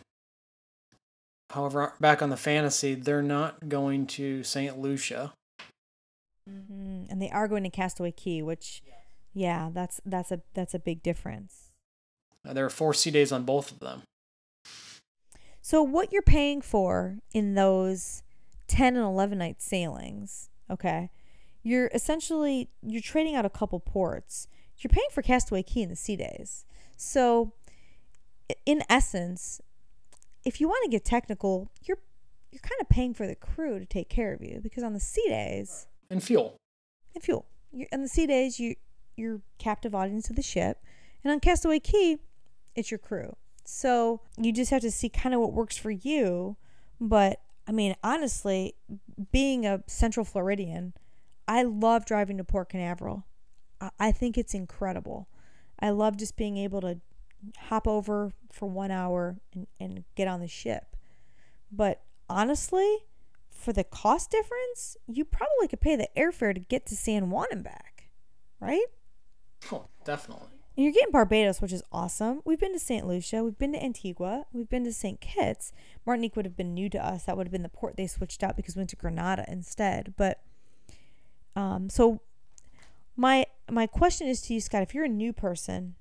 however, 1.50 1.92
back 2.00 2.22
on 2.22 2.30
the 2.30 2.36
fantasy, 2.36 2.94
they're 2.94 3.22
not 3.22 3.68
going 3.68 4.06
to 4.08 4.42
Saint 4.42 4.78
Lucia. 4.78 5.32
Mm-hmm. 6.48 7.04
And 7.10 7.22
they 7.22 7.30
are 7.30 7.48
going 7.48 7.62
to 7.62 7.70
Castaway 7.70 8.12
Cay, 8.12 8.42
which, 8.42 8.82
yeah, 9.32 9.70
that's 9.72 10.00
that's 10.04 10.32
a 10.32 10.40
that's 10.54 10.74
a 10.74 10.78
big 10.78 11.02
difference. 11.02 11.70
There 12.44 12.64
are 12.64 12.70
four 12.70 12.94
sea 12.94 13.10
days 13.10 13.30
on 13.30 13.44
both 13.44 13.70
of 13.70 13.78
them. 13.78 14.02
So 15.72 15.82
what 15.82 16.12
you're 16.12 16.20
paying 16.20 16.60
for 16.60 17.16
in 17.32 17.54
those 17.54 18.22
10 18.68 18.94
and 18.94 19.06
11 19.06 19.38
night 19.38 19.62
sailings, 19.62 20.50
okay? 20.70 21.08
You're 21.62 21.90
essentially 21.94 22.68
you're 22.82 23.00
trading 23.00 23.36
out 23.36 23.46
a 23.46 23.48
couple 23.48 23.80
ports. 23.80 24.48
You're 24.76 24.90
paying 24.90 25.08
for 25.10 25.22
Castaway 25.22 25.62
Cay 25.62 25.80
in 25.80 25.88
the 25.88 25.96
sea 25.96 26.14
days. 26.14 26.66
So 26.98 27.54
in 28.66 28.82
essence, 28.90 29.62
if 30.44 30.60
you 30.60 30.68
want 30.68 30.84
to 30.84 30.90
get 30.90 31.06
technical, 31.06 31.70
you're 31.82 32.00
you're 32.50 32.60
kind 32.60 32.82
of 32.82 32.90
paying 32.90 33.14
for 33.14 33.26
the 33.26 33.34
crew 33.34 33.78
to 33.78 33.86
take 33.86 34.10
care 34.10 34.34
of 34.34 34.42
you 34.42 34.60
because 34.62 34.82
on 34.82 34.92
the 34.92 35.00
sea 35.00 35.24
days 35.26 35.86
and 36.10 36.22
fuel 36.22 36.58
and 37.14 37.24
fuel, 37.24 37.46
on 37.94 38.02
the 38.02 38.08
sea 38.08 38.26
days 38.26 38.60
you 38.60 38.74
you're 39.16 39.40
captive 39.56 39.94
audience 39.94 40.28
of 40.28 40.36
the 40.36 40.42
ship, 40.42 40.82
and 41.24 41.32
on 41.32 41.40
Castaway 41.40 41.80
Cay 41.80 42.18
it's 42.76 42.90
your 42.90 42.98
crew. 42.98 43.36
So 43.74 44.20
you 44.36 44.52
just 44.52 44.70
have 44.70 44.82
to 44.82 44.90
see 44.90 45.08
kind 45.08 45.34
of 45.34 45.40
what 45.40 45.54
works 45.54 45.78
for 45.78 45.90
you. 45.90 46.58
But 47.00 47.40
I 47.66 47.72
mean, 47.72 47.96
honestly, 48.04 48.74
being 49.32 49.64
a 49.64 49.82
Central 49.86 50.24
Floridian, 50.26 50.92
I 51.48 51.62
love 51.62 52.04
driving 52.04 52.36
to 52.36 52.44
Port 52.44 52.68
Canaveral. 52.68 53.24
I, 53.98 54.12
think 54.12 54.36
it's 54.36 54.52
incredible. 54.52 55.26
I 55.80 55.88
love 55.90 56.18
just 56.18 56.36
being 56.36 56.58
able 56.58 56.82
to 56.82 57.00
hop 57.58 57.88
over 57.88 58.32
for 58.52 58.68
one 58.68 58.90
hour 58.90 59.38
and, 59.54 59.66
and 59.80 60.04
get 60.14 60.28
on 60.28 60.40
the 60.40 60.46
ship. 60.46 60.94
But 61.72 62.02
honestly, 62.28 62.98
for 63.50 63.72
the 63.72 63.84
cost 63.84 64.30
difference, 64.30 64.98
you 65.08 65.24
probably 65.24 65.66
could 65.66 65.80
pay 65.80 65.96
the 65.96 66.08
airfare 66.16 66.54
to 66.54 66.60
get 66.60 66.86
to 66.86 66.94
San 66.94 67.30
Juan 67.30 67.46
and 67.50 67.64
back, 67.64 68.10
right? 68.60 68.86
Oh, 69.72 69.88
definitely. 70.04 70.61
And 70.76 70.84
you're 70.84 70.92
getting 70.92 71.12
Barbados, 71.12 71.60
which 71.60 71.72
is 71.72 71.82
awesome. 71.92 72.40
We've 72.44 72.58
been 72.58 72.72
to 72.72 72.78
St. 72.78 73.06
Lucia. 73.06 73.44
We've 73.44 73.58
been 73.58 73.74
to 73.74 73.82
Antigua. 73.82 74.46
We've 74.52 74.68
been 74.68 74.84
to 74.84 74.92
St. 74.92 75.20
Kitts. 75.20 75.72
Martinique 76.06 76.34
would 76.34 76.46
have 76.46 76.56
been 76.56 76.72
new 76.72 76.88
to 76.88 77.04
us. 77.04 77.24
That 77.24 77.36
would 77.36 77.46
have 77.46 77.52
been 77.52 77.62
the 77.62 77.68
port 77.68 77.96
they 77.96 78.06
switched 78.06 78.42
out 78.42 78.56
because 78.56 78.74
we 78.74 78.80
went 78.80 78.90
to 78.90 78.96
Grenada 78.96 79.44
instead. 79.48 80.14
But 80.16 80.40
um, 81.54 81.90
so 81.90 82.20
my 83.16 83.46
my 83.70 83.86
question 83.86 84.26
is 84.26 84.40
to 84.42 84.54
you, 84.54 84.60
Scott, 84.60 84.82
if 84.82 84.94
you're 84.94 85.04
a 85.04 85.08
new 85.08 85.32
person 85.32 85.94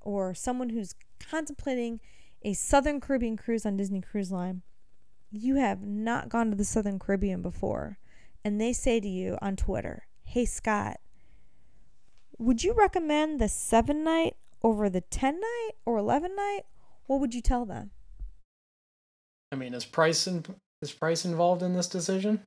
or 0.00 0.34
someone 0.34 0.70
who's 0.70 0.94
contemplating 1.18 2.00
a 2.42 2.52
Southern 2.52 3.00
Caribbean 3.00 3.36
cruise 3.36 3.66
on 3.66 3.76
Disney 3.76 4.00
Cruise 4.00 4.30
Line, 4.30 4.62
you 5.32 5.56
have 5.56 5.82
not 5.82 6.28
gone 6.28 6.50
to 6.50 6.56
the 6.56 6.64
Southern 6.64 6.98
Caribbean 6.98 7.42
before, 7.42 7.98
and 8.44 8.60
they 8.60 8.72
say 8.72 9.00
to 9.00 9.08
you 9.08 9.38
on 9.42 9.56
Twitter, 9.56 10.06
Hey 10.22 10.44
Scott, 10.44 11.00
would 12.38 12.64
you 12.64 12.72
recommend 12.72 13.40
the 13.40 13.48
seven 13.48 14.04
night 14.04 14.36
over 14.62 14.88
the 14.88 15.00
10 15.00 15.40
night 15.40 15.70
or 15.84 15.98
11 15.98 16.34
night? 16.34 16.62
What 17.06 17.20
would 17.20 17.34
you 17.34 17.40
tell 17.40 17.64
them? 17.64 17.90
I 19.52 19.56
mean, 19.56 19.74
is 19.74 19.84
price 19.84 20.26
in, 20.26 20.44
is 20.82 20.92
price 20.92 21.24
involved 21.24 21.62
in 21.62 21.74
this 21.74 21.86
decision? 21.86 22.40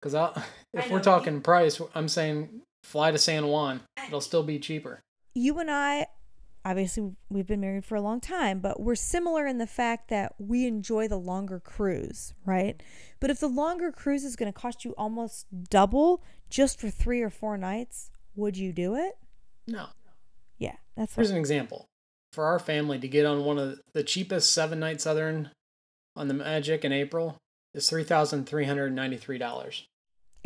Because 0.00 0.34
if 0.74 0.90
we're 0.90 1.00
talking 1.00 1.40
price, 1.40 1.80
I'm 1.94 2.08
saying 2.08 2.60
fly 2.82 3.10
to 3.10 3.18
San 3.18 3.46
Juan. 3.46 3.80
It'll 4.06 4.20
still 4.20 4.42
be 4.42 4.58
cheaper. 4.58 5.00
You 5.34 5.58
and 5.58 5.70
I, 5.70 6.08
obviously, 6.62 7.12
we've 7.30 7.46
been 7.46 7.62
married 7.62 7.86
for 7.86 7.94
a 7.94 8.02
long 8.02 8.20
time, 8.20 8.60
but 8.60 8.80
we're 8.80 8.96
similar 8.96 9.46
in 9.46 9.56
the 9.56 9.66
fact 9.66 10.08
that 10.10 10.34
we 10.38 10.66
enjoy 10.66 11.08
the 11.08 11.16
longer 11.16 11.58
cruise, 11.58 12.34
right? 12.44 12.82
But 13.18 13.30
if 13.30 13.40
the 13.40 13.48
longer 13.48 13.90
cruise 13.90 14.24
is 14.24 14.36
going 14.36 14.52
to 14.52 14.58
cost 14.58 14.84
you 14.84 14.94
almost 14.98 15.46
double 15.70 16.22
just 16.50 16.78
for 16.78 16.90
three 16.90 17.22
or 17.22 17.30
four 17.30 17.56
nights, 17.56 18.10
would 18.36 18.56
you 18.56 18.72
do 18.72 18.96
it? 18.96 19.16
No. 19.66 19.86
Yeah, 20.58 20.76
that's. 20.96 21.14
Here's 21.14 21.30
an 21.30 21.36
example. 21.36 21.86
For 22.32 22.44
our 22.44 22.58
family 22.58 22.98
to 22.98 23.08
get 23.08 23.26
on 23.26 23.44
one 23.44 23.58
of 23.58 23.78
the 23.92 24.02
cheapest 24.02 24.52
seven 24.52 24.80
night 24.80 25.00
Southern 25.00 25.50
on 26.16 26.28
the 26.28 26.34
Magic 26.34 26.84
in 26.84 26.92
April 26.92 27.38
is 27.74 27.88
three 27.88 28.04
thousand 28.04 28.46
three 28.46 28.64
hundred 28.64 28.92
ninety 28.92 29.16
three 29.16 29.38
dollars. 29.38 29.86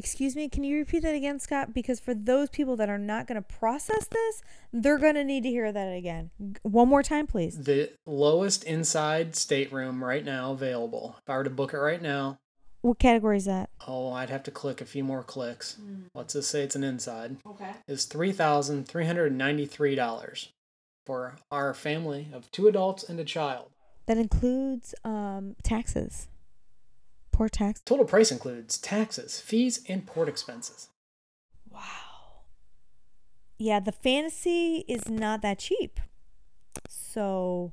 Excuse 0.01 0.37
me, 0.37 0.49
can 0.49 0.63
you 0.63 0.77
repeat 0.77 1.03
that 1.03 1.17
again, 1.17 1.41
Scott? 1.41 1.75
Because 1.75 1.99
for 1.99 2.15
those 2.15 2.51
people 2.51 2.77
that 2.77 2.89
are 2.89 2.99
not 2.99 3.27
going 3.27 3.35
to 3.35 3.43
process 3.43 4.07
this, 4.07 4.43
they're 4.73 4.97
going 4.97 5.17
to 5.17 5.25
need 5.25 5.43
to 5.43 5.49
hear 5.49 5.73
that 5.73 5.89
again. 5.89 6.31
One 6.63 6.87
more 6.89 7.03
time, 7.03 7.27
please. 7.27 7.65
The 7.65 7.91
lowest 8.07 8.63
inside 8.63 9.35
stateroom 9.35 10.05
right 10.05 10.25
now 10.25 10.53
available. 10.53 11.17
If 11.19 11.29
I 11.29 11.37
were 11.37 11.43
to 11.43 11.51
book 11.51 11.75
it 11.75 11.79
right 11.79 12.01
now, 12.01 12.39
what 12.81 12.99
category 12.99 13.37
is 13.37 13.45
that? 13.47 13.71
Oh, 13.87 14.13
I'd 14.13 14.31
have 14.31 14.43
to 14.45 14.51
click 14.51 14.81
a 14.81 14.85
few 14.85 15.05
more 15.05 15.23
clicks. 15.23 15.77
Mm. 15.81 16.05
Let's 16.15 16.35
just 16.35 16.51
say 16.51 16.63
it's 16.63 16.77
an 16.77 16.85
inside. 16.85 17.37
Okay. 17.47 17.73
Is 17.87 18.05
three 18.05 18.33
thousand 18.33 18.87
three 18.87 19.07
hundred 19.07 19.33
ninety-three 19.33 19.95
dollars 19.95 20.51
for 21.07 21.37
our 21.51 21.75
family 21.75 22.29
of 22.33 22.51
two 22.51 22.69
adults 22.69 23.09
and 23.09 23.19
a 23.19 23.25
child. 23.25 23.71
That 24.07 24.19
includes 24.19 24.95
um, 25.05 25.57
taxes. 25.63 26.29
Port 27.33 27.53
tax. 27.53 27.81
Total 27.85 28.05
price 28.05 28.33
includes 28.33 28.79
taxes, 28.79 29.41
fees, 29.41 29.85
and 29.89 30.07
port 30.07 30.29
expenses. 30.29 30.89
Wow. 31.71 31.81
Yeah, 33.59 33.81
the 33.81 33.93
fantasy 33.93 34.85
is 34.89 35.09
not 35.09 35.43
that 35.43 35.59
cheap. 35.59 36.01
So, 36.89 37.73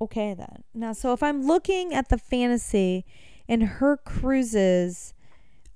okay 0.00 0.34
then. 0.34 0.64
Now, 0.74 0.92
so 0.92 1.12
if 1.12 1.22
I'm 1.22 1.46
looking 1.46 1.94
at 1.94 2.08
the 2.08 2.18
fantasy 2.18 3.04
and 3.52 3.64
her 3.64 3.98
cruises. 3.98 5.12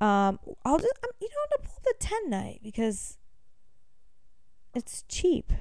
Um, 0.00 0.38
I'll 0.64 0.78
just 0.78 0.94
um, 1.04 1.10
you 1.20 1.28
know 1.28 1.36
I'm 1.44 1.58
gonna 1.58 1.68
pull 1.68 1.82
the 1.84 1.94
ten 2.00 2.30
night 2.30 2.60
because 2.62 3.18
it's 4.74 5.04
cheap. 5.08 5.52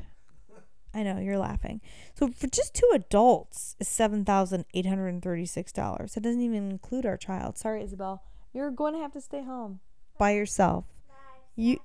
I 0.94 1.04
know 1.04 1.20
you're 1.20 1.38
laughing. 1.38 1.82
So 2.18 2.30
for 2.30 2.48
just 2.48 2.74
two 2.74 2.90
adults 2.94 3.76
is 3.82 3.90
seven 3.90 4.24
thousand 4.24 4.64
eight 4.74 4.86
hundred 4.86 5.10
and 5.10 5.22
thirty 5.22 5.46
six 5.46 5.74
dollars. 5.74 6.14
That 6.14 6.22
doesn't 6.22 6.40
even 6.40 6.72
include 6.72 7.06
our 7.06 7.18
child. 7.18 7.58
Sorry, 7.58 7.84
Isabel. 7.84 8.24
You're 8.54 8.72
going 8.72 8.94
to 8.94 9.00
have 9.02 9.12
to 9.12 9.20
stay 9.20 9.44
home 9.44 9.82
by 10.18 10.32
yourself. 10.32 10.86
You. 11.58 11.80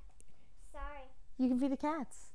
Sorry. 0.72 1.08
You 1.38 1.48
can 1.48 1.58
feed 1.58 1.72
the 1.72 1.76
cats. 1.76 2.26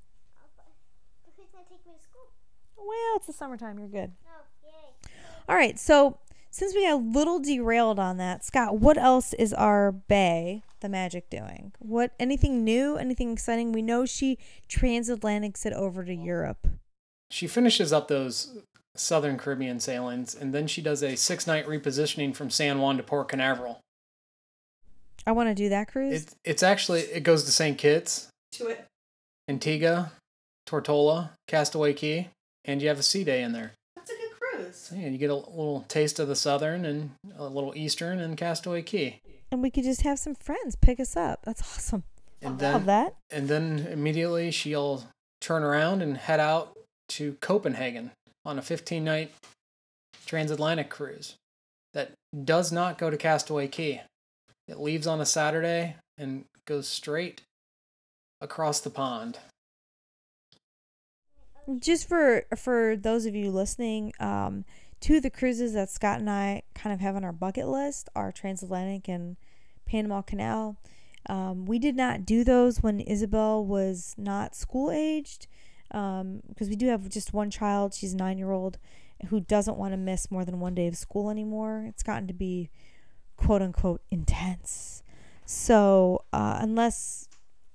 Who's 1.37 1.47
gonna 1.53 1.63
take 1.69 1.85
me 1.85 1.93
to 1.97 2.03
school? 2.03 2.27
Well, 2.75 3.15
it's 3.15 3.27
the 3.27 3.33
summertime. 3.33 3.79
You're 3.79 3.87
good. 3.87 4.11
Oh, 4.27 4.43
yay. 4.65 5.09
All 5.47 5.55
right, 5.55 5.79
so 5.79 6.17
since 6.55 6.74
we 6.74 6.85
got 6.85 6.93
a 6.93 6.95
little 6.95 7.41
derailed 7.41 8.00
on 8.00 8.15
that, 8.15 8.45
Scott, 8.45 8.77
what 8.77 8.97
else 8.97 9.33
is 9.33 9.53
our 9.53 9.91
Bay, 9.91 10.63
the 10.79 10.88
Magic, 10.88 11.29
doing? 11.29 11.74
What 11.79 12.13
anything 12.17 12.63
new? 12.63 12.95
Anything 12.95 13.33
exciting? 13.33 13.74
We 13.74 13.81
know 13.81 14.05
she 14.05 14.38
transatlantics 14.69 15.65
it 15.65 15.74
over 15.74 16.05
to 16.05 16.15
Europe. 16.15 16.65
She 17.29 17.45
finishes 17.45 17.91
up 17.91 18.07
those 18.07 18.57
Southern 18.95 19.38
Caribbean 19.38 19.81
sailings, 19.81 20.33
and 20.33 20.53
then 20.53 20.65
she 20.65 20.81
does 20.81 21.03
a 21.03 21.17
six 21.17 21.45
night 21.45 21.67
repositioning 21.67 22.33
from 22.33 22.50
San 22.50 22.79
Juan 22.79 22.95
to 22.95 23.03
Port 23.03 23.27
Canaveral. 23.27 23.81
I 25.27 25.33
want 25.33 25.50
to 25.50 25.55
do 25.55 25.67
that 25.67 25.89
cruise. 25.89 26.24
It, 26.24 26.35
it's 26.45 26.63
actually 26.63 27.01
it 27.01 27.24
goes 27.24 27.43
to 27.43 27.51
St. 27.51 27.77
Kitts, 27.77 28.29
to 28.53 28.67
it. 28.67 28.85
Antigua, 29.50 30.13
Tortola, 30.65 31.31
Castaway 31.50 31.91
Cay, 31.91 32.29
and 32.63 32.81
you 32.81 32.88
have 32.88 33.00
a 33.00 33.03
sea 33.03 33.25
day 33.25 33.43
in 33.43 33.51
there. 33.51 33.74
That's 34.75 34.91
a 34.91 34.96
good 34.96 34.96
cruise. 34.96 34.96
So, 34.96 34.96
yeah, 34.96 35.08
you 35.10 35.17
get 35.17 35.29
a 35.29 35.36
little 35.36 35.86
taste 35.88 36.20
of 36.20 36.27
the 36.27 36.36
Southern 36.36 36.86
and 36.86 37.12
a 37.38 37.46
little 37.46 37.74
Eastern 37.75 38.20
and 38.20 38.38
Castaway 38.38 38.82
Cay. 38.82 39.22
And 39.51 39.62
we 39.62 39.70
could 39.70 39.84
just 39.84 40.01
have 40.01 40.20
some 40.20 40.36
friends 40.36 40.75
pick 40.75 41.00
us 41.00 41.15
up. 41.15 41.41
That's 41.44 41.62
awesome. 41.62 42.03
And 42.41 42.62
Love 42.62 42.86
that. 42.86 43.15
and 43.32 43.48
then 43.48 43.88
immediately 43.89 44.51
she'll 44.51 45.05
turn 45.41 45.63
around 45.63 46.01
and 46.01 46.17
head 46.17 46.39
out 46.39 46.77
to 47.10 47.34
Copenhagen 47.41 48.12
on 48.46 48.60
a 48.60 48.62
15 48.62 49.03
night 49.03 49.32
transatlantic 50.25 50.89
cruise 50.89 51.36
that 51.94 52.12
does 52.44 52.72
not 52.72 52.98
go 52.98 53.10
to 53.10 53.17
Castaway 53.17 53.67
Cay. 53.67 54.03
It 54.67 54.79
leaves 54.79 55.08
on 55.08 55.22
a 55.22 55.25
Saturday 55.25 55.96
and 56.17 56.46
goes 56.65 56.88
straight 56.88 57.41
across 58.41 58.79
the 58.79 58.89
pond. 58.89 59.39
Just 61.79 62.07
for 62.07 62.45
for 62.55 62.95
those 62.95 63.25
of 63.25 63.36
you 63.36 63.50
listening, 63.50 64.13
um, 64.19 64.65
two 65.00 65.17
of 65.17 65.24
the 65.24 65.29
cruises 65.29 65.74
that 65.74 65.89
Scott 65.89 66.19
and 66.19 66.29
I 66.29 66.63
kind 66.75 66.93
of 66.93 67.00
have 67.00 67.15
on 67.15 67.24
our 67.24 67.31
bucket 67.31 67.67
list 67.67 68.10
are 68.15 68.31
transatlantic 68.31 69.07
and 69.07 69.38
Panama 69.86 70.22
Canal. 70.22 70.77
Um, 71.27 71.65
we 71.65 71.79
did 71.79 71.95
not 71.95 72.25
do 72.25 72.43
those 72.43 72.84
when 72.84 73.00
Isabel 73.00 73.65
was 73.65 74.13
not 74.17 74.55
school 74.55 74.91
aged 74.91 75.48
because 75.89 76.69
we 76.69 76.75
do 76.75 76.88
have 76.88 77.10
just 77.10 77.34
one 77.34 77.50
child. 77.50 77.93
She's 77.93 78.13
a 78.13 78.17
nine 78.17 78.38
year 78.38 78.51
old 78.51 78.77
who 79.29 79.39
doesn't 79.39 79.77
want 79.77 79.93
to 79.93 79.98
miss 79.98 80.29
more 80.29 80.45
than 80.45 80.60
one 80.60 80.75
day 80.75 80.88
of 80.88 80.98
school 80.98 81.29
anymore. 81.29 81.86
It's 81.88 82.03
gotten 82.03 82.27
to 82.27 82.34
be 82.34 82.69
quote 83.38 83.62
unquote 83.62 84.01
intense. 84.12 85.03
So, 85.45 86.25
uh, 86.34 86.57
unless 86.62 87.27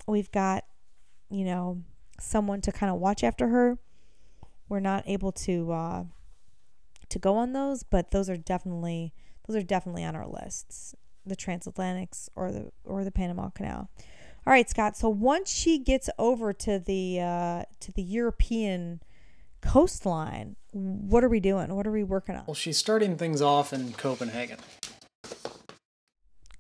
we've 0.07 0.31
got, 0.31 0.65
you 1.31 1.45
know, 1.45 1.83
someone 2.23 2.61
to 2.63 2.73
kind 2.73 2.93
of 2.93 2.99
watch 2.99 3.25
after 3.25 3.49
her, 3.49 3.79
we're 4.69 4.81
not 4.81 5.05
able 5.07 5.33
to 5.33 5.73
uh, 5.73 6.05
to 7.09 7.19
go 7.19 7.37
on 7.37 7.53
those. 7.53 7.83
But 7.83 8.11
those 8.11 8.31
are 8.31 8.37
definitely 8.37 9.13
those 9.47 9.57
are 9.57 9.63
definitely 9.63 10.05
on 10.05 10.15
our 10.17 10.27
lists. 10.27 10.95
The 11.27 11.37
transatlantics 11.37 12.29
or 12.35 12.51
the 12.51 12.71
or 12.85 13.05
the 13.05 13.11
Panama 13.11 13.51
Canal. 13.51 13.91
All 14.47 14.53
right, 14.53 14.69
Scott. 14.69 14.97
So 14.97 15.09
once 15.09 15.53
she 15.53 15.79
gets 15.79 16.09
over 16.19 16.53
to 16.53 16.79
the 16.79 17.21
uh, 17.21 17.63
to 17.81 17.93
the 17.93 18.03
European 18.03 19.03
coastline, 19.61 20.57
what 20.73 21.23
are 21.23 21.29
we 21.29 21.41
doing? 21.41 21.75
What 21.75 21.87
are 21.87 21.93
we 21.93 22.05
working 22.05 22.37
on? 22.37 22.45
Well, 22.47 22.55
she's 22.55 22.79
starting 22.79 23.17
things 23.17 23.43
off 23.43 23.73
in 23.73 23.93
Copenhagen. 23.93 24.59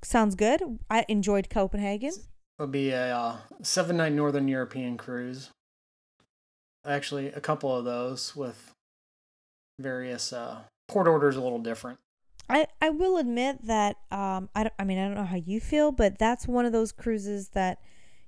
Sounds 0.02 0.34
good. 0.34 0.62
I 0.90 1.04
enjoyed 1.08 1.48
Copenhagen. 1.48 2.12
It'll 2.60 2.68
be 2.68 2.90
a 2.90 3.16
uh, 3.16 3.36
seven 3.62 3.96
night 3.96 4.12
Northern 4.12 4.46
European 4.46 4.98
cruise. 4.98 5.48
Actually, 6.84 7.28
a 7.28 7.40
couple 7.40 7.74
of 7.74 7.86
those 7.86 8.36
with 8.36 8.72
various 9.78 10.30
uh, 10.30 10.58
port 10.86 11.08
orders 11.08 11.36
a 11.36 11.40
little 11.40 11.60
different. 11.60 11.98
I, 12.50 12.66
I 12.82 12.90
will 12.90 13.16
admit 13.16 13.64
that 13.64 13.96
um 14.10 14.50
I, 14.54 14.64
don't, 14.64 14.74
I 14.78 14.84
mean 14.84 14.98
I 14.98 15.06
don't 15.06 15.14
know 15.14 15.24
how 15.24 15.36
you 15.36 15.58
feel 15.58 15.90
but 15.90 16.18
that's 16.18 16.46
one 16.46 16.66
of 16.66 16.72
those 16.72 16.92
cruises 16.92 17.48
that 17.50 17.78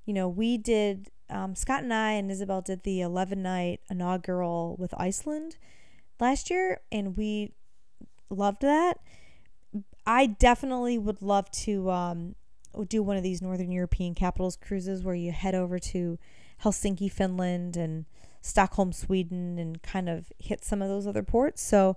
you 0.07 0.15
know 0.15 0.29
we 0.29 0.57
did 0.57 1.11
um, 1.29 1.55
Scott 1.55 1.83
and 1.83 1.93
I 1.93 2.13
and 2.13 2.31
Isabel 2.31 2.63
did 2.63 2.85
the 2.85 3.03
11 3.03 3.43
night 3.43 3.81
inaugural 3.91 4.77
with 4.79 4.95
Iceland 4.97 5.57
last 6.21 6.49
year 6.49 6.81
and 6.91 7.17
we 7.19 7.53
loved 8.31 8.63
that 8.63 9.01
I 10.07 10.27
definitely 10.27 10.99
would 10.99 11.21
love 11.21 11.51
to 11.51 11.91
um, 11.91 12.37
do 12.89 13.03
one 13.03 13.17
of 13.17 13.23
these 13.23 13.43
Northern 13.43 13.71
European 13.71 14.15
capitals 14.15 14.57
cruises 14.57 15.03
where 15.03 15.15
you 15.15 15.33
head 15.33 15.55
over 15.55 15.79
to 15.79 16.19
Helsinki 16.65 17.11
Finland 17.11 17.77
and 17.77 18.07
Stockholm 18.41 18.93
Sweden 18.93 19.59
and 19.59 19.83
kind 19.83 20.09
of 20.09 20.33
hit 20.39 20.65
some 20.65 20.83
of 20.83 20.89
those 20.89 21.07
other 21.07 21.23
ports 21.23 21.63
so 21.63 21.97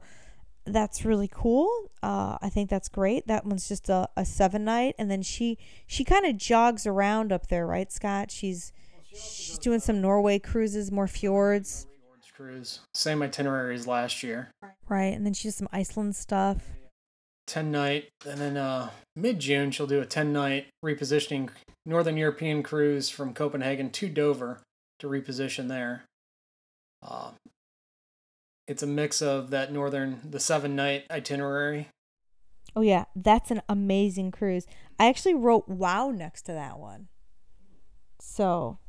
that's 0.66 1.06
really 1.06 1.30
cool. 1.32 1.92
Uh, 2.02 2.38
I 2.42 2.50
think 2.50 2.70
that's 2.70 2.90
great. 2.90 3.28
That 3.28 3.46
one's 3.46 3.68
just 3.68 3.90
a, 3.90 4.10
a 4.18 4.26
seven 4.26 4.66
night, 4.66 4.96
and 4.98 5.10
then 5.10 5.22
she 5.22 5.58
she 5.86 6.04
kind 6.04 6.26
of 6.26 6.38
jogs 6.38 6.86
around 6.88 7.32
up 7.32 7.48
there, 7.48 7.68
right, 7.68 7.92
Scott? 7.92 8.32
She's 8.32 8.74
she's 9.14 9.60
doing 9.60 9.80
some 9.80 10.02
Norway 10.02 10.40
cruises, 10.40 10.92
more 10.92 11.08
fjords, 11.08 11.86
Fjords 12.02 12.32
cruise. 12.36 12.80
Same 12.94 13.22
itinerary 13.22 13.76
as 13.76 13.88
last 13.88 14.24
year. 14.24 14.52
right? 14.90 15.14
And 15.14 15.26
then 15.26 15.34
she 15.34 15.48
does 15.48 15.56
some 15.56 15.70
Iceland 15.72 16.16
stuff. 16.16 16.64
10 17.48 17.72
night. 17.72 18.10
And 18.28 18.40
then 18.40 18.58
uh, 18.58 18.92
mid 19.16 19.40
June, 19.40 19.72
she'll 19.72 19.88
do 19.88 20.02
a 20.02 20.06
10 20.06 20.34
night 20.34 20.68
repositioning 20.84 21.50
Northern 21.86 22.18
European 22.18 22.64
cruise 22.64 23.10
from 23.10 23.34
Copenhagen 23.34 23.90
to 23.92 24.10
Dover 24.10 24.62
to 25.00 25.08
reposition 25.08 25.68
there. 25.68 26.04
Uh, 27.04 27.32
it's 28.68 28.84
a 28.84 28.88
mix 28.88 29.22
of 29.22 29.52
that 29.52 29.72
northern, 29.72 30.20
the 30.28 30.40
seven 30.40 30.76
night 30.76 31.06
itinerary. 31.12 31.90
Oh 32.76 32.82
yeah, 32.82 33.06
that's 33.16 33.52
an 33.52 33.62
amazing 33.70 34.32
cruise. 34.32 34.66
I 35.00 35.08
actually 35.08 35.36
wrote 35.36 35.68
wow 35.68 36.10
next 36.10 36.44
to 36.44 36.52
that 36.54 36.80
one. 36.80 37.08
So 38.20 38.80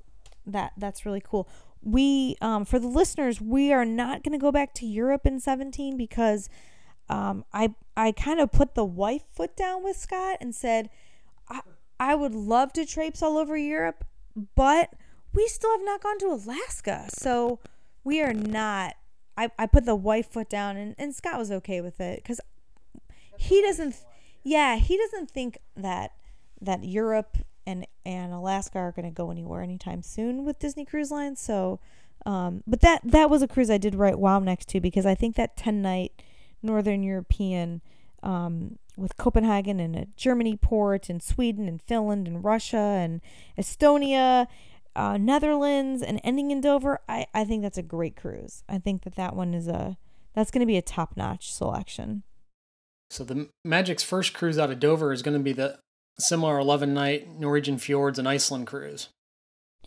that 0.47 0.73
that's 0.79 1.05
really 1.05 1.23
cool. 1.23 1.49
We 1.83 2.37
um 2.41 2.65
for 2.65 2.79
the 2.79 2.89
listeners, 2.89 3.41
we 3.41 3.73
are 3.73 3.85
not 3.85 4.23
going 4.23 4.33
to 4.33 4.43
go 4.43 4.51
back 4.51 4.73
to 4.75 4.87
Europe 4.87 5.27
in 5.27 5.41
17 5.41 5.97
because 5.97 6.49
um 7.09 7.45
I 7.53 7.75
I 7.97 8.13
kind 8.13 8.41
of 8.41 8.53
put 8.53 8.75
the 8.75 8.85
wife 8.85 9.23
foot 9.35 9.57
down 9.57 9.83
with 9.83 9.97
Scott 9.97 10.39
and 10.41 10.55
said 10.55 10.91
I 11.49 11.61
I 11.99 12.15
would 12.15 12.35
love 12.35 12.73
to 12.75 12.85
traipse 12.85 13.23
all 13.23 13.39
over 13.39 13.57
Europe, 13.57 14.05
but 14.55 14.93
we 15.33 15.47
still 15.49 15.71
have 15.73 15.85
not 15.85 16.03
gone 16.03 16.19
to 16.19 16.27
Alaska. 16.27 17.09
So 17.11 17.61
we 18.05 18.21
are 18.23 18.35
not 18.35 18.95
I, 19.39 19.51
I 19.59 19.67
put 19.67 19.85
the 19.85 19.95
wife 19.95 20.31
foot 20.31 20.49
down 20.49 20.77
and, 20.77 20.95
and 20.99 21.15
Scott 21.15 21.39
was 21.39 21.51
okay 21.51 21.81
with 21.81 22.01
it 22.01 22.23
because 22.23 22.41
he 23.37 23.63
doesn't 23.63 23.97
yeah 24.43 24.77
he 24.77 24.97
doesn't 24.97 25.31
think 25.31 25.59
that 25.77 26.13
that 26.61 26.85
europe 26.85 27.37
and 27.67 27.87
and 28.05 28.33
alaska 28.33 28.79
are 28.79 28.93
going 28.93 29.05
to 29.05 29.11
go 29.11 29.31
anywhere 29.31 29.63
anytime 29.63 30.03
soon 30.03 30.45
with 30.45 30.59
disney 30.59 30.85
cruise 30.85 31.11
lines 31.11 31.41
so 31.41 31.81
um 32.25 32.63
but 32.67 32.81
that 32.81 33.01
that 33.05 33.29
was 33.29 33.43
a 33.43 33.49
cruise 33.49 33.71
i 33.71 33.79
did 33.79 33.95
write 33.95 34.19
wow 34.19 34.39
next 34.39 34.69
to 34.69 34.81
because 34.81 35.05
i 35.05 35.15
think 35.15 35.37
that 35.37 35.57
10 35.57 35.83
night 35.83 36.23
northern 36.63 37.03
european 37.03 37.81
um 38.23 38.79
with 38.97 39.17
copenhagen 39.17 39.79
and 39.81 39.95
a 39.97 40.07
germany 40.17 40.57
port 40.57 41.09
and 41.09 41.23
sweden 41.23 41.69
and 41.69 41.83
finland 41.83 42.27
and 42.27 42.43
russia 42.45 42.77
and 42.77 43.21
estonia 43.59 44.47
uh, 44.95 45.19
netherlands 45.19 46.03
and 46.03 46.21
ending 46.25 46.51
in 46.51 46.61
dover 46.61 47.01
I, 47.09 47.27
I 47.35 47.45
think 47.45 47.63
that's 47.63 47.77
a 47.79 47.83
great 47.83 48.17
cruise 48.17 48.65
i 48.69 48.79
think 48.79 49.03
that 49.05 49.17
that 49.17 49.37
one 49.37 49.53
is 49.53 49.69
a 49.69 49.99
that's 50.35 50.51
going 50.51 50.61
to 50.61 50.67
be 50.67 50.77
a 50.79 50.83
top-notch 50.83 51.53
selection 51.53 52.23
So 53.11 53.23
the 53.25 53.49
Magic's 53.65 54.03
first 54.03 54.35
cruise 54.35 54.59
out 54.59 54.71
of 54.71 54.81
Dover 54.81 55.13
is 55.13 55.23
going 55.23 55.37
to 55.37 55.43
be 55.43 55.53
the 55.53 55.79
similar 56.19 56.59
11 56.59 56.93
night 56.93 57.29
Norwegian 57.39 57.79
Fjords 57.79 58.19
and 58.19 58.29
Iceland 58.29 58.67
cruise. 58.67 59.09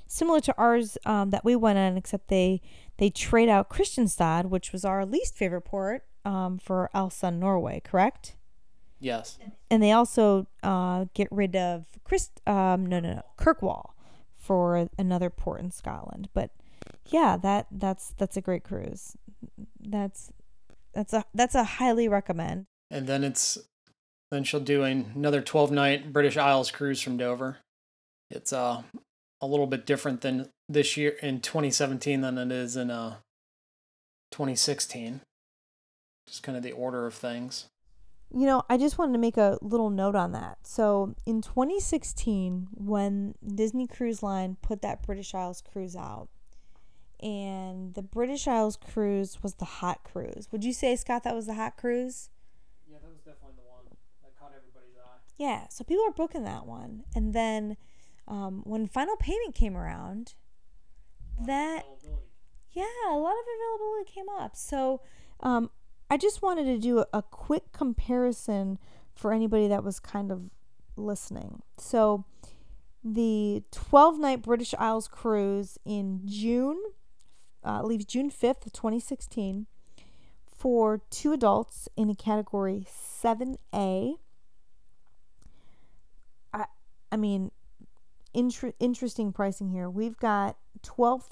similar 0.07 0.39
to 0.41 0.55
ours 0.57 0.97
um, 1.05 1.29
that 1.31 1.43
we 1.43 1.55
went 1.55 1.77
on, 1.79 1.97
except 1.97 2.27
they 2.29 2.61
they 2.97 3.09
trade 3.09 3.49
out 3.49 3.69
Kristianstad, 3.69 4.45
which 4.45 4.71
was 4.71 4.85
our 4.85 5.05
least 5.05 5.35
favorite 5.35 5.61
port, 5.61 6.05
um, 6.29 6.59
for 6.59 6.91
Elsa, 6.93 7.31
Norway, 7.31 7.81
correct? 7.83 8.35
Yes. 8.99 9.39
And 9.71 9.81
they 9.81 9.91
also 9.91 10.45
uh, 10.61 11.05
get 11.15 11.27
rid 11.31 11.55
of 11.55 11.85
Christ, 12.03 12.39
um, 12.45 12.85
no, 12.85 12.99
no, 12.99 13.15
no, 13.15 13.21
Kirkwall 13.37 13.95
for 14.37 14.89
another 14.97 15.31
port 15.31 15.61
in 15.61 15.71
Scotland. 15.71 16.29
But 16.33 16.51
yeah, 17.07 17.35
that 17.37 17.67
that's 17.71 18.13
that's 18.17 18.37
a 18.37 18.41
great 18.41 18.63
cruise. 18.63 19.17
That's 19.79 20.31
that's 20.93 21.13
a 21.13 21.25
that's 21.33 21.55
a 21.55 21.63
highly 21.63 22.07
recommend. 22.07 22.65
And 22.91 23.07
then 23.07 23.23
it's 23.23 23.57
then 24.29 24.43
she'll 24.43 24.59
do 24.59 24.83
another 24.83 25.41
12 25.41 25.71
night 25.71 26.13
British 26.13 26.37
Isles 26.37 26.69
cruise 26.69 27.01
from 27.01 27.17
Dover. 27.17 27.57
It's 28.29 28.53
uh 28.53 28.83
a 29.41 29.47
little 29.47 29.67
bit 29.67 29.85
different 29.87 30.21
than 30.21 30.49
this 30.67 30.95
year 30.95 31.15
in 31.23 31.39
2017 31.39 32.21
than 32.21 32.37
it 32.37 32.51
is 32.51 32.75
in 32.75 32.91
uh 32.91 33.15
2016. 34.31 35.21
Just 36.29 36.43
kind 36.43 36.55
of 36.55 36.63
the 36.63 36.71
order 36.71 37.07
of 37.07 37.15
things. 37.15 37.65
You 38.31 38.45
know, 38.45 38.61
I 38.69 38.77
just 38.77 38.99
wanted 38.99 39.13
to 39.13 39.17
make 39.17 39.37
a 39.37 39.57
little 39.61 39.89
note 39.89 40.15
on 40.15 40.33
that. 40.33 40.59
So 40.61 41.15
in 41.25 41.41
2016, 41.41 42.67
when 42.75 43.33
Disney 43.43 43.87
Cruise 43.87 44.21
Line 44.21 44.55
put 44.61 44.83
that 44.83 45.01
British 45.01 45.33
Isles 45.33 45.61
cruise 45.61 45.95
out, 45.95 46.29
and 47.19 47.95
the 47.95 48.03
British 48.03 48.47
Isles 48.47 48.77
cruise 48.77 49.41
was 49.41 49.55
the 49.55 49.65
hot 49.65 50.03
cruise. 50.03 50.47
Would 50.51 50.63
you 50.63 50.71
say, 50.71 50.95
Scott, 50.95 51.23
that 51.23 51.35
was 51.35 51.47
the 51.47 51.55
hot 51.55 51.75
cruise? 51.75 52.29
Yeah, 52.87 52.97
that 53.01 53.09
was 53.09 53.19
definitely 53.19 53.55
the 53.57 53.67
one 53.67 53.97
that 54.21 54.39
caught 54.39 54.53
everybody's 54.55 54.95
eye. 54.97 55.17
Yeah, 55.37 55.67
so 55.69 55.83
people 55.83 56.05
were 56.05 56.13
booking 56.13 56.43
that 56.43 56.67
one. 56.67 57.03
And 57.15 57.33
then 57.33 57.75
um, 58.27 58.61
when 58.63 58.87
final 58.87 59.17
payment 59.17 59.55
came 59.55 59.75
around, 59.75 60.35
that 61.45 61.85
yeah, 62.71 62.83
a 63.09 63.17
lot 63.17 63.33
of 63.33 63.45
availability 63.55 64.11
came 64.11 64.29
up. 64.29 64.55
So 64.55 65.01
um, 65.41 65.71
I 66.09 66.17
just 66.17 66.41
wanted 66.41 66.65
to 66.65 66.77
do 66.79 67.05
a, 67.13 67.21
quick 67.21 67.71
comparison 67.71 68.79
for 69.13 69.31
anybody 69.31 69.67
that 69.67 69.83
was 69.83 69.99
kind 69.99 70.31
of 70.31 70.49
listening. 70.95 71.61
So 71.77 72.25
the 73.03 73.63
12 73.71 74.19
night 74.19 74.41
British 74.41 74.73
Isles 74.75 75.07
cruise 75.07 75.77
in 75.85 76.21
June 76.25 76.81
uh, 77.63 77.83
leaves 77.83 78.05
June 78.05 78.31
5th 78.31 78.65
of 78.65 78.73
2016 78.73 79.67
for 80.51 81.01
two 81.09 81.31
adults 81.31 81.87
in 81.95 82.09
a 82.09 82.15
category 82.15 82.85
7A. 82.89 84.15
I, 86.53 86.65
I 87.11 87.17
mean, 87.17 87.51
inter- 88.33 88.73
interesting 88.79 89.31
pricing 89.31 89.69
here. 89.69 89.89
We've 89.89 90.17
got 90.17 90.57
twelve 90.81 91.23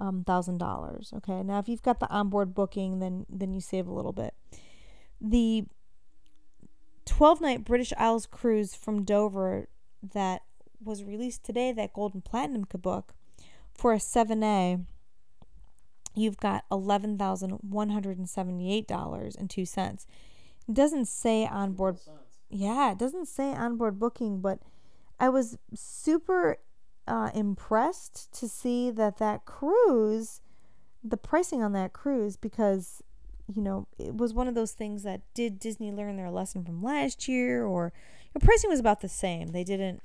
nine 0.00 0.08
um, 0.08 0.24
thousand 0.24 0.58
dollars. 0.58 1.12
Okay, 1.16 1.42
now 1.42 1.58
if 1.58 1.68
you've 1.68 1.82
got 1.82 2.00
the 2.00 2.10
onboard 2.10 2.54
booking, 2.54 2.98
then 2.98 3.26
then 3.28 3.52
you 3.52 3.60
save 3.60 3.86
a 3.86 3.92
little 3.92 4.12
bit. 4.12 4.34
The 5.20 5.64
twelve 7.04 7.40
night 7.40 7.64
British 7.64 7.92
Isles 7.96 8.26
cruise 8.26 8.74
from 8.74 9.04
Dover 9.04 9.68
that 10.02 10.42
was 10.82 11.04
released 11.04 11.44
today, 11.44 11.72
that 11.72 11.92
Gold 11.92 12.14
and 12.14 12.24
Platinum 12.24 12.64
could 12.64 12.82
book 12.82 13.12
for 13.74 13.92
a 13.92 14.00
seven 14.00 14.42
A. 14.42 14.78
You've 16.14 16.38
got 16.38 16.64
eleven 16.70 17.18
thousand 17.18 17.50
one 17.60 17.90
hundred 17.90 18.18
and 18.18 18.28
seventy 18.28 18.72
eight 18.72 18.88
dollars 18.88 19.36
and 19.36 19.48
two 19.48 19.64
cents. 19.64 20.06
It 20.68 20.74
doesn't 20.74 21.06
say 21.06 21.46
onboard 21.46 21.98
yeah, 22.50 22.92
it 22.92 22.98
doesn't 22.98 23.28
say 23.28 23.52
onboard 23.54 23.98
booking, 23.98 24.40
but 24.40 24.58
I 25.20 25.28
was 25.28 25.56
super 25.74 26.58
uh, 27.10 27.30
impressed 27.34 28.32
to 28.38 28.48
see 28.48 28.90
that 28.92 29.18
that 29.18 29.44
cruise, 29.44 30.40
the 31.02 31.16
pricing 31.16 31.60
on 31.60 31.72
that 31.72 31.92
cruise, 31.92 32.36
because 32.36 33.02
you 33.52 33.60
know 33.60 33.88
it 33.98 34.16
was 34.16 34.32
one 34.32 34.46
of 34.46 34.54
those 34.54 34.72
things 34.72 35.02
that 35.02 35.20
did 35.34 35.58
Disney 35.58 35.90
learn 35.90 36.16
their 36.16 36.30
lesson 36.30 36.64
from 36.64 36.82
last 36.82 37.26
year, 37.26 37.64
or 37.64 37.92
the 38.32 38.40
pricing 38.40 38.70
was 38.70 38.78
about 38.78 39.00
the 39.00 39.08
same. 39.08 39.48
They 39.48 39.64
didn't, 39.64 40.02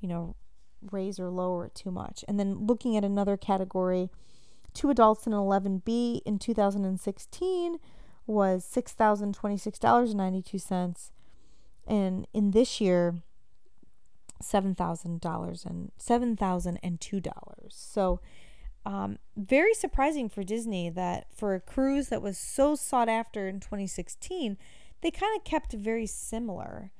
you 0.00 0.08
know, 0.08 0.34
raise 0.90 1.20
or 1.20 1.30
lower 1.30 1.66
it 1.66 1.76
too 1.76 1.92
much. 1.92 2.24
And 2.26 2.40
then 2.40 2.66
looking 2.66 2.96
at 2.96 3.04
another 3.04 3.36
category, 3.36 4.10
two 4.74 4.90
adults 4.90 5.26
and 5.26 5.34
an 5.34 5.40
11B 5.40 6.22
in 6.24 6.40
2016 6.40 7.78
was 8.26 8.64
six 8.64 8.92
thousand 8.92 9.34
twenty 9.34 9.56
six 9.56 9.78
dollars 9.78 10.10
and 10.10 10.18
ninety 10.18 10.42
two 10.42 10.58
cents 10.58 11.10
and 11.86 12.26
in 12.32 12.52
this 12.52 12.80
year 12.80 13.22
seven 14.40 14.74
thousand 14.74 15.20
dollars 15.20 15.64
and 15.64 15.92
seven 15.96 16.36
thousand 16.36 16.78
and 16.82 17.00
two 17.00 17.20
dollars. 17.20 17.74
So 17.74 18.20
um, 18.86 19.18
very 19.36 19.74
surprising 19.74 20.28
for 20.30 20.42
disney 20.42 20.88
that 20.88 21.26
for 21.34 21.54
a 21.54 21.60
cruise 21.60 22.08
that 22.08 22.22
was 22.22 22.38
so 22.38 22.74
sought 22.74 23.10
after 23.10 23.46
in 23.46 23.60
2016 23.60 24.56
they 25.02 25.10
kind 25.10 25.36
of 25.36 25.44
kept 25.44 25.74
very 25.74 26.06
similar 26.06 26.90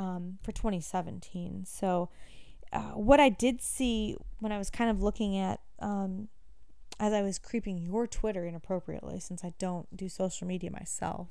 um, 0.00 0.38
for 0.42 0.50
2017 0.50 1.64
so 1.64 2.08
uh, 2.72 2.90
what 2.90 3.20
i 3.20 3.28
did 3.28 3.62
see 3.62 4.16
when 4.40 4.50
i 4.50 4.58
was 4.58 4.68
kind 4.68 4.90
of 4.90 5.00
looking 5.00 5.38
at 5.38 5.60
um, 5.78 6.26
as 6.98 7.12
i 7.12 7.22
was 7.22 7.38
creeping 7.38 7.78
your 7.78 8.08
twitter 8.08 8.44
inappropriately 8.44 9.20
since 9.20 9.44
i 9.44 9.52
don't 9.60 9.96
do 9.96 10.08
social 10.08 10.44
media 10.44 10.72
myself 10.72 11.28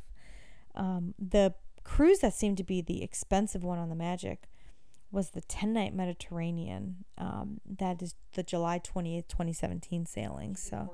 um, 0.73 1.15
the 1.19 1.53
cruise 1.83 2.19
that 2.19 2.33
seemed 2.33 2.57
to 2.57 2.63
be 2.63 2.81
the 2.81 3.01
expensive 3.01 3.63
one 3.63 3.79
on 3.79 3.89
the 3.89 3.95
Magic 3.95 4.43
was 5.11 5.31
the 5.31 5.41
10 5.41 5.73
night 5.73 5.93
Mediterranean. 5.93 7.05
Um, 7.17 7.61
that 7.65 8.01
is 8.01 8.15
the 8.33 8.43
July 8.43 8.79
28th, 8.79 9.27
2017 9.27 10.05
sailing. 10.05 10.55
So 10.55 10.91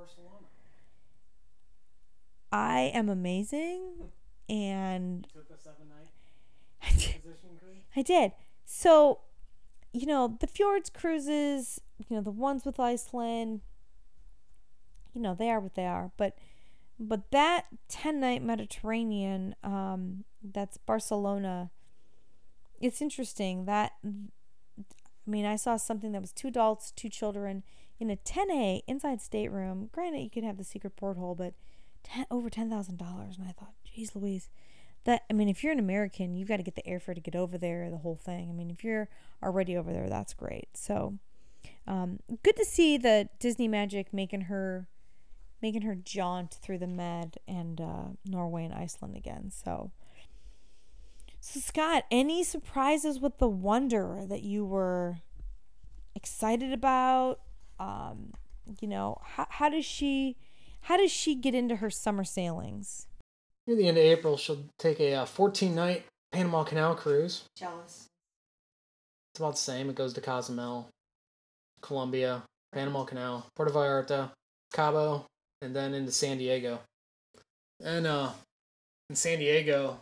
I 2.52 2.92
am 2.94 3.10
amazing. 3.10 4.12
And 4.50 5.28
I 6.82 6.92
did. 6.92 7.22
I 7.96 8.02
did. 8.02 8.32
So, 8.66 9.22
you 9.94 10.06
know, 10.06 10.38
the 10.40 10.48
fjords 10.48 10.90
cruises, 10.90 11.80
you 11.98 12.16
know, 12.16 12.22
the 12.22 12.32
ones 12.32 12.66
with 12.66 12.80
Iceland, 12.80 13.62
you 15.14 15.22
know, 15.22 15.34
they 15.34 15.50
are 15.50 15.60
what 15.60 15.76
they 15.76 15.86
are. 15.86 16.12
But 16.18 16.38
but 17.00 17.32
that 17.32 17.66
10 17.90 18.20
night 18.20 18.44
Mediterranean, 18.44 19.56
um, 19.64 20.24
that's 20.44 20.78
Barcelona, 20.78 21.72
it's 22.84 23.02
interesting 23.02 23.64
that, 23.64 23.94
I 24.06 24.10
mean, 25.26 25.46
I 25.46 25.56
saw 25.56 25.78
something 25.78 26.12
that 26.12 26.22
was 26.22 26.34
two 26.34 26.50
adults, 26.50 26.92
two 26.92 27.08
children 27.08 27.64
in 27.98 28.10
a 28.10 28.18
10A 28.18 28.82
inside 28.88 29.22
stateroom. 29.22 29.90
Granted, 29.94 30.20
you 30.20 30.30
could 30.30 30.44
have 30.44 30.58
the 30.58 30.66
secret 30.66 30.98
porthole, 30.98 31.34
but 31.34 31.54
10, 32.04 32.26
over 32.30 32.50
$10,000. 32.50 32.90
And 32.90 33.48
I 33.48 33.54
thought, 33.54 33.74
geez 33.86 34.14
Louise, 34.14 34.50
that, 35.06 35.24
I 35.30 35.34
mean, 35.34 35.48
if 35.48 35.64
you're 35.64 35.72
an 35.72 35.80
American, 35.80 36.36
you've 36.36 36.50
got 36.50 36.58
to 36.58 36.64
get 36.64 36.76
the 36.76 36.84
airfare 36.84 37.16
to 37.16 37.22
get 37.22 37.38
over 37.38 37.58
there, 37.58 37.90
the 37.90 38.00
whole 38.00 38.18
thing. 38.18 38.50
I 38.50 38.54
mean, 38.54 38.70
if 38.70 38.84
you're 38.84 39.08
already 39.42 39.78
over 39.78 39.94
there, 39.94 40.10
that's 40.10 40.34
great. 40.34 40.68
So, 40.74 41.20
um, 41.88 42.20
good 42.44 42.58
to 42.58 42.66
see 42.66 42.98
the 42.98 43.30
Disney 43.40 43.70
Magic 43.70 44.14
making 44.14 44.42
her 44.42 44.90
making 45.62 45.84
her 45.84 45.96
jaunt 45.96 46.58
through 46.62 46.78
the 46.78 46.88
Med 46.88 47.38
and 47.48 47.80
uh, 47.80 48.08
Norway 48.26 48.66
and 48.66 48.74
Iceland 48.74 49.16
again. 49.16 49.50
So, 49.50 49.92
so 51.46 51.60
Scott, 51.60 52.06
any 52.10 52.42
surprises 52.42 53.20
with 53.20 53.38
the 53.38 53.50
Wonder 53.50 54.24
that 54.30 54.44
you 54.44 54.64
were 54.64 55.18
excited 56.16 56.72
about? 56.72 57.42
Um, 57.78 58.32
you 58.80 58.88
know, 58.88 59.20
how 59.22 59.48
how 59.50 59.68
does 59.68 59.84
she 59.84 60.38
how 60.84 60.96
does 60.96 61.12
she 61.12 61.36
get 61.36 61.54
into 61.54 61.76
her 61.76 61.90
summer 61.90 62.24
sailings? 62.24 63.08
Near 63.68 63.76
the 63.76 63.90
end 63.90 63.98
of 63.98 64.06
April, 64.06 64.38
she'll 64.38 64.64
take 64.80 65.02
a 65.02 65.16
uh, 65.16 65.26
14 65.26 65.76
night 65.76 66.06
Panama 66.32 66.64
Canal 66.64 66.96
cruise. 66.96 67.44
Jealous. 67.58 68.08
It's 69.34 69.40
about 69.40 69.56
the 69.56 69.62
same. 69.62 69.90
It 69.90 69.98
goes 69.98 70.14
to 70.14 70.22
Cozumel, 70.22 70.88
Colombia, 71.82 72.44
Panama 72.72 73.04
Canal, 73.04 73.48
Puerto 73.54 73.74
Vallarta, 73.74 74.32
Cabo, 74.72 75.26
and 75.62 75.76
then 75.76 75.94
into 75.94 76.14
San 76.14 76.38
Diego. 76.38 76.80
And 77.84 78.08
uh, 78.08 78.30
in 79.10 79.18
San 79.18 79.40
Diego, 79.40 80.00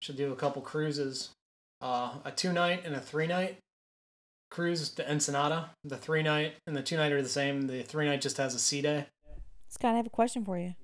she'll 0.00 0.16
do 0.16 0.32
a 0.32 0.36
couple 0.36 0.62
cruises, 0.62 1.30
uh, 1.80 2.14
a 2.24 2.30
two 2.30 2.52
night 2.52 2.82
and 2.84 2.94
a 2.94 3.00
three 3.00 3.26
night 3.26 3.58
cruise 4.50 4.88
to 4.90 5.10
Ensenada. 5.10 5.70
The 5.84 5.96
three 5.96 6.22
night 6.22 6.54
and 6.66 6.76
the 6.76 6.82
two 6.82 6.96
night 6.96 7.12
are 7.12 7.22
the 7.22 7.28
same. 7.28 7.68
The 7.68 7.82
three 7.82 8.06
night 8.06 8.20
just 8.20 8.36
has 8.38 8.54
a 8.54 8.58
sea 8.58 8.82
day. 8.82 9.06
Scott, 9.68 9.94
I 9.94 9.96
have 9.98 10.06
a 10.06 10.10
question 10.10 10.44
for 10.44 10.58
you. 10.58 10.74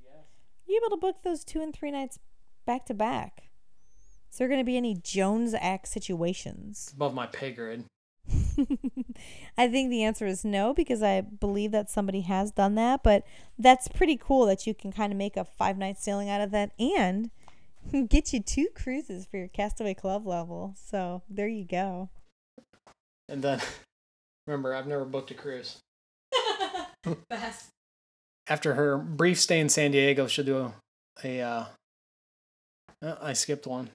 You 0.67 0.81
able 0.83 0.97
to 0.97 1.01
book 1.01 1.17
those 1.23 1.45
two 1.45 1.61
and 1.61 1.75
three 1.75 1.91
nights 1.91 2.19
back 2.65 2.87
to 2.87 2.95
back? 2.95 3.51
Is 4.31 4.39
there 4.39 4.49
going 4.49 4.61
to 4.61 4.65
be 4.65 4.77
any 4.77 4.95
Jones 4.95 5.55
Act 5.55 5.89
situations? 5.89 6.85
It's 6.85 6.93
above 6.93 7.15
my 7.15 7.27
pay 7.27 7.53
grade. 7.53 7.85
I 9.59 9.69
think 9.69 9.91
the 9.91 10.03
answer 10.03 10.27
is 10.27 10.45
no 10.45 10.75
because 10.75 11.03
I 11.03 11.21
believe 11.21 11.71
that 11.71 11.89
somebody 11.89 12.23
has 12.23 12.51
done 12.51 12.75
that, 12.75 13.03
but 13.05 13.25
that's 13.57 13.87
pretty 13.89 14.17
cool 14.17 14.47
that 14.47 14.67
you 14.67 14.75
can 14.75 14.93
kind 14.93 15.13
of 15.13 15.17
make 15.17 15.37
a 15.37 15.45
five 15.45 15.79
night 15.79 15.99
sailing 15.99 16.29
out 16.29 16.41
of 16.41 16.51
that 16.51 16.73
and 16.79 17.31
get 18.09 18.33
you 18.33 18.41
two 18.43 18.69
cruises 18.75 19.27
for 19.27 19.37
your 19.37 19.49
Castaway 19.49 19.95
Club 19.95 20.27
level. 20.27 20.75
So 20.77 21.23
there 21.29 21.49
you 21.49 21.65
go. 21.65 22.11
And 23.29 23.43
then, 23.43 23.61
remember, 24.47 24.75
I've 24.75 24.87
never 24.87 25.05
booked 25.05 25.31
a 25.31 25.35
cruise. 25.35 25.79
Best. 27.29 27.71
After 28.49 28.75
her 28.75 28.97
brief 28.97 29.41
stay 29.41 29.59
in 29.59 29.69
San 29.69 29.91
Diego, 29.91 30.27
she'll 30.27 30.45
do 30.45 30.59
a. 30.59 30.73
a 31.25 31.41
uh, 31.41 31.65
uh, 33.03 33.17
I 33.21 33.33
skipped 33.35 33.67
one. 33.67 33.91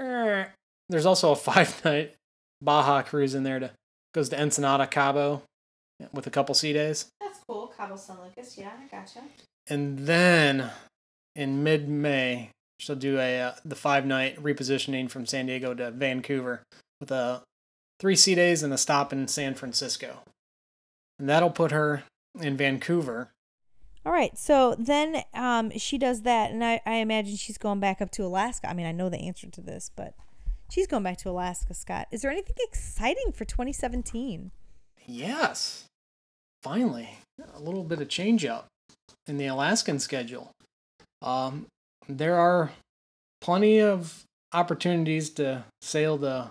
Er, 0.00 0.54
There's 0.88 1.04
also 1.06 1.32
a 1.32 1.36
five 1.36 1.84
night 1.84 2.14
Baja 2.62 3.02
cruise 3.02 3.34
in 3.34 3.42
there 3.42 3.58
to 3.58 3.70
goes 4.14 4.28
to 4.30 4.40
Ensenada, 4.40 4.86
Cabo, 4.86 5.42
with 6.12 6.26
a 6.26 6.30
couple 6.30 6.54
sea 6.54 6.72
days, 6.72 7.06
That's 7.20 7.38
cool. 7.46 7.72
Cabo 7.76 7.96
San 7.96 8.16
Lucas. 8.24 8.56
Yeah, 8.58 8.70
I 8.82 8.86
gotcha. 8.94 9.20
and 9.68 10.00
then 10.00 10.70
in 11.36 11.62
mid 11.62 11.88
May 11.88 12.50
she'll 12.80 12.96
do 12.96 13.18
a 13.18 13.40
uh, 13.40 13.52
the 13.64 13.76
five 13.76 14.06
night 14.06 14.42
repositioning 14.42 15.10
from 15.10 15.26
San 15.26 15.46
Diego 15.46 15.74
to 15.74 15.90
Vancouver 15.90 16.62
with 17.00 17.10
a 17.10 17.42
three 17.98 18.16
sea 18.16 18.34
days 18.34 18.62
and 18.62 18.72
a 18.72 18.78
stop 18.78 19.12
in 19.12 19.28
San 19.28 19.54
Francisco, 19.54 20.20
and 21.18 21.28
that'll 21.28 21.50
put 21.50 21.70
her 21.70 22.04
in 22.40 22.56
Vancouver. 22.56 23.30
All 24.04 24.12
right. 24.12 24.36
So 24.38 24.74
then 24.78 25.22
um, 25.34 25.70
she 25.76 25.98
does 25.98 26.22
that, 26.22 26.50
and 26.50 26.64
I, 26.64 26.80
I 26.86 26.94
imagine 26.94 27.36
she's 27.36 27.58
going 27.58 27.80
back 27.80 28.00
up 28.00 28.10
to 28.12 28.24
Alaska. 28.24 28.70
I 28.70 28.72
mean, 28.72 28.86
I 28.86 28.92
know 28.92 29.10
the 29.10 29.18
answer 29.18 29.46
to 29.48 29.60
this, 29.60 29.90
but 29.94 30.14
she's 30.70 30.86
going 30.86 31.02
back 31.02 31.18
to 31.18 31.30
Alaska, 31.30 31.74
Scott. 31.74 32.06
Is 32.10 32.22
there 32.22 32.30
anything 32.30 32.56
exciting 32.60 33.32
for 33.32 33.44
2017? 33.44 34.52
Yes, 35.06 35.84
finally 36.62 37.18
a 37.54 37.60
little 37.60 37.84
bit 37.84 38.00
of 38.00 38.08
change 38.08 38.44
up 38.44 38.66
in 39.26 39.36
the 39.36 39.46
Alaskan 39.46 39.98
schedule. 39.98 40.50
Um, 41.22 41.66
there 42.08 42.36
are 42.36 42.70
plenty 43.40 43.80
of 43.80 44.24
opportunities 44.52 45.30
to 45.30 45.64
sail 45.80 46.16
the 46.16 46.48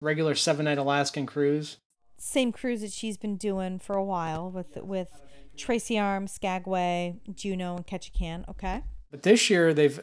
regular 0.00 0.34
seven 0.34 0.64
night 0.64 0.78
Alaskan 0.78 1.26
cruise. 1.26 1.76
Same 2.18 2.52
cruise 2.52 2.82
that 2.82 2.92
she's 2.92 3.16
been 3.16 3.36
doing 3.36 3.78
for 3.78 3.96
a 3.96 4.04
while 4.04 4.50
with 4.50 4.76
with 4.76 5.08
Tracy 5.56 5.98
Arm, 5.98 6.26
Skagway, 6.26 7.16
Juneau, 7.34 7.76
and 7.76 7.86
Ketchikan. 7.86 8.48
Okay. 8.48 8.82
But 9.10 9.22
this 9.22 9.50
year 9.50 9.74
they've 9.74 10.00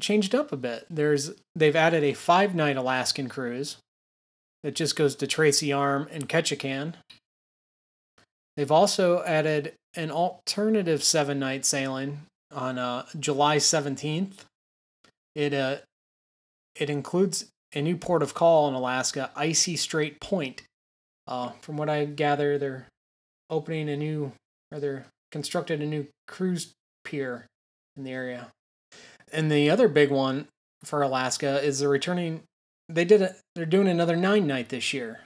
changed 0.00 0.34
up 0.34 0.52
a 0.52 0.56
bit. 0.56 0.86
There's 0.88 1.32
they've 1.54 1.76
added 1.76 2.02
a 2.02 2.14
five 2.14 2.54
night 2.54 2.76
Alaskan 2.76 3.28
cruise 3.28 3.76
that 4.62 4.74
just 4.74 4.96
goes 4.96 5.14
to 5.16 5.26
Tracy 5.26 5.72
Arm 5.72 6.08
and 6.10 6.28
Ketchikan. 6.28 6.94
They've 8.56 8.70
also 8.70 9.22
added 9.24 9.74
an 9.94 10.10
alternative 10.10 11.02
seven 11.02 11.38
night 11.38 11.64
sailing 11.64 12.20
on 12.52 12.78
uh, 12.78 13.06
July 13.18 13.56
17th. 13.56 14.44
It 15.34 15.54
uh, 15.54 15.76
it 16.74 16.90
includes 16.90 17.46
a 17.74 17.82
new 17.82 17.96
port 17.96 18.22
of 18.22 18.34
call 18.34 18.68
in 18.68 18.74
Alaska, 18.74 19.30
Icy 19.36 19.76
Strait 19.76 20.20
Point. 20.20 20.62
Uh, 21.26 21.50
from 21.60 21.76
what 21.76 21.88
I 21.88 22.04
gather, 22.04 22.58
they're 22.58 22.86
opening 23.48 23.88
a 23.88 23.96
new, 23.96 24.32
or 24.72 24.80
they're 24.80 25.06
constructed 25.30 25.80
a 25.80 25.86
new 25.86 26.06
cruise 26.26 26.72
pier 27.04 27.46
in 27.96 28.04
the 28.04 28.10
area. 28.10 28.48
And 29.32 29.50
the 29.50 29.70
other 29.70 29.88
big 29.88 30.10
one 30.10 30.48
for 30.82 31.02
Alaska 31.02 31.62
is 31.62 31.78
they're 31.78 31.88
returning. 31.88 32.42
They 32.88 33.04
did 33.04 33.22
it. 33.22 33.36
They're 33.54 33.66
doing 33.66 33.88
another 33.88 34.16
nine 34.16 34.46
night 34.46 34.70
this 34.70 34.92
year. 34.92 35.20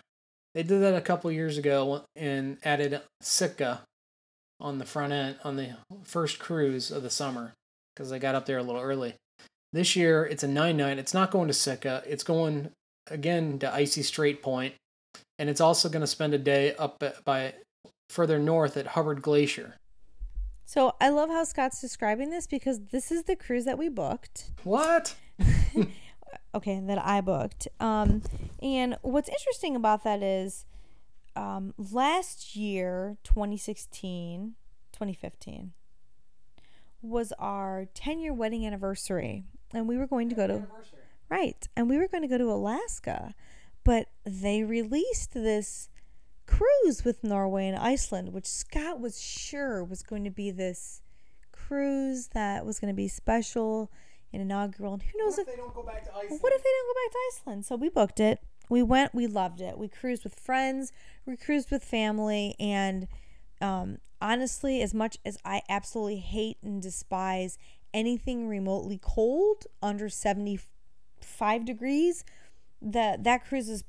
They 0.55 0.63
did 0.63 0.83
that 0.83 0.95
a 0.95 1.01
couple 1.01 1.33
years 1.33 1.57
ago 1.57 2.05
and 2.15 2.59
added 2.63 3.01
Sitka 3.21 3.83
on 4.65 4.79
the 4.79 4.87
front 4.87 5.13
end 5.13 5.37
on 5.45 5.57
the 5.57 5.77
first 6.03 6.39
cruise 6.39 6.91
of 6.91 7.03
the 7.03 7.11
summer 7.11 7.53
because 7.95 8.11
I 8.11 8.19
got 8.19 8.35
up 8.35 8.47
there 8.47 8.59
a 8.59 8.63
little 8.63 8.81
early. 8.81 9.15
This 9.73 9.95
year 9.95 10.25
it's 10.25 10.43
a 10.43 10.49
nine 10.49 10.79
night. 10.79 10.99
It's 10.99 11.15
not 11.15 11.31
going 11.31 11.49
to 11.49 11.55
Sitka. 11.55 12.03
It's 12.07 12.25
going 12.25 12.71
again 13.09 13.59
to 13.59 13.73
Icy 13.73 14.03
Strait 14.03 14.43
Point, 14.43 14.75
and 15.39 15.51
it's 15.51 15.61
also 15.61 15.89
going 15.89 16.01
to 16.01 16.07
spend 16.07 16.33
a 16.33 16.39
day 16.39 16.75
up 16.77 17.03
by 17.25 17.55
further 18.09 18.39
north 18.39 18.77
at 18.77 18.89
Hubbard 18.89 19.21
Glacier. 19.21 19.75
So 20.65 20.95
I 20.99 21.11
love 21.11 21.29
how 21.29 21.45
Scott's 21.45 21.81
describing 21.81 22.31
this 22.31 22.47
because 22.47 22.81
this 22.91 23.13
is 23.13 23.25
the 23.25 23.37
cruise 23.37 23.67
that 23.67 23.77
we 23.77 23.91
booked. 23.91 24.51
What? 24.63 25.15
okay, 26.55 26.81
that 26.81 27.05
I 27.05 27.21
booked. 27.21 27.69
Um, 27.81 28.23
and 28.63 28.97
what's 29.03 29.29
interesting 29.29 29.77
about 29.77 30.05
that 30.05 30.23
is 30.23 30.65
um, 31.37 31.75
last 31.77 32.57
year, 32.57 33.17
2016, 33.25 34.55
2015, 34.93 35.73
was 37.03 37.33
our 37.39 37.87
10 37.95 38.21
year 38.21 38.33
wedding 38.33 38.67
anniversary. 38.67 39.45
And 39.73 39.89
we 39.89 39.97
were 39.97 40.07
going 40.07 40.29
to 40.29 40.35
go 40.35 40.47
to, 40.47 40.67
right, 41.29 41.67
and 41.77 41.89
we 41.89 41.99
were 41.99 42.09
going 42.09 42.23
to 42.23 42.29
go 42.29 42.39
to 42.39 42.51
Alaska. 42.51 43.35
But 43.83 44.09
they 44.25 44.63
released 44.63 45.35
this 45.35 45.89
cruise 46.47 47.05
with 47.05 47.25
Norway 47.25 47.67
and 47.69 47.77
Iceland, 47.77 48.33
which 48.33 48.47
Scott 48.47 49.01
was 49.01 49.21
sure 49.21 49.83
was 49.83 50.03
going 50.03 50.25
to 50.25 50.31
be 50.31 50.51
this 50.51 51.03
cruise 51.53 52.29
that 52.29 52.65
was 52.65 52.79
going 52.79 52.93
to 52.93 52.97
be 52.97 53.09
special 53.09 53.91
and 54.33 54.43
inaugural. 54.43 54.95
And 54.95 55.03
who 55.03 55.19
knows 55.19 55.39
if, 55.39 55.47
they 55.47 55.57
don't 55.57 55.75
go 55.75 55.83
back 55.83 56.05
to 56.05 56.15
Iceland? 56.15 56.41
what 56.41 56.53
if 56.53 56.63
they 56.63 56.71
don't 56.71 56.89
go 56.89 57.01
back 57.03 57.13
to 57.13 57.19
Iceland? 57.33 57.67
So 57.67 57.77
we 57.77 57.89
booked 57.89 58.21
it. 58.21 58.41
We 58.69 58.83
went. 58.83 59.15
We 59.15 59.27
loved 59.27 59.61
it. 59.61 59.79
We 59.79 59.89
cruised 59.89 60.25
with 60.25 60.35
friends. 60.35 60.93
We 61.27 61.37
cruised 61.37 61.71
with 61.71 61.85
family. 61.85 62.55
And 62.59 63.09
um, 63.61 63.99
honestly, 64.21 64.83
as 64.83 64.95
much 64.95 65.19
as 65.25 65.39
I 65.45 65.63
absolutely 65.69 66.17
hate 66.17 66.59
and 66.63 66.81
despise 66.83 67.59
anything 67.93 68.49
remotely 68.49 68.99
cold 69.01 69.67
under 69.83 70.09
seventy 70.09 70.59
five 71.21 71.65
degrees, 71.65 72.25
that 72.83 73.25
that 73.25 73.45
cruise 73.47 73.69
is 73.69 73.85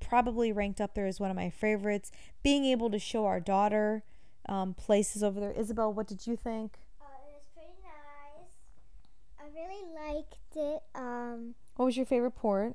probably 0.00 0.52
ranked 0.52 0.80
up 0.80 0.94
there 0.94 1.06
as 1.06 1.18
one 1.18 1.30
of 1.30 1.36
my 1.36 1.50
favorites. 1.50 2.10
Being 2.42 2.64
able 2.64 2.90
to 2.90 2.98
show 2.98 3.26
our 3.26 3.40
daughter 3.40 4.04
um, 4.48 4.74
places 4.74 5.22
over 5.22 5.40
there. 5.40 5.52
Isabel, 5.52 5.92
what 5.92 6.06
did 6.06 6.26
you 6.26 6.36
think? 6.36 6.78
Uh, 7.00 7.04
it 7.28 7.34
was 7.34 7.48
pretty 7.52 7.74
nice. 7.82 8.54
I 9.40 9.44
really 9.54 10.14
liked 10.14 10.56
it. 10.56 10.82
Um, 10.94 11.54
What 11.76 11.86
was 11.86 11.96
your 11.96 12.06
favorite 12.06 12.36
port? 12.36 12.74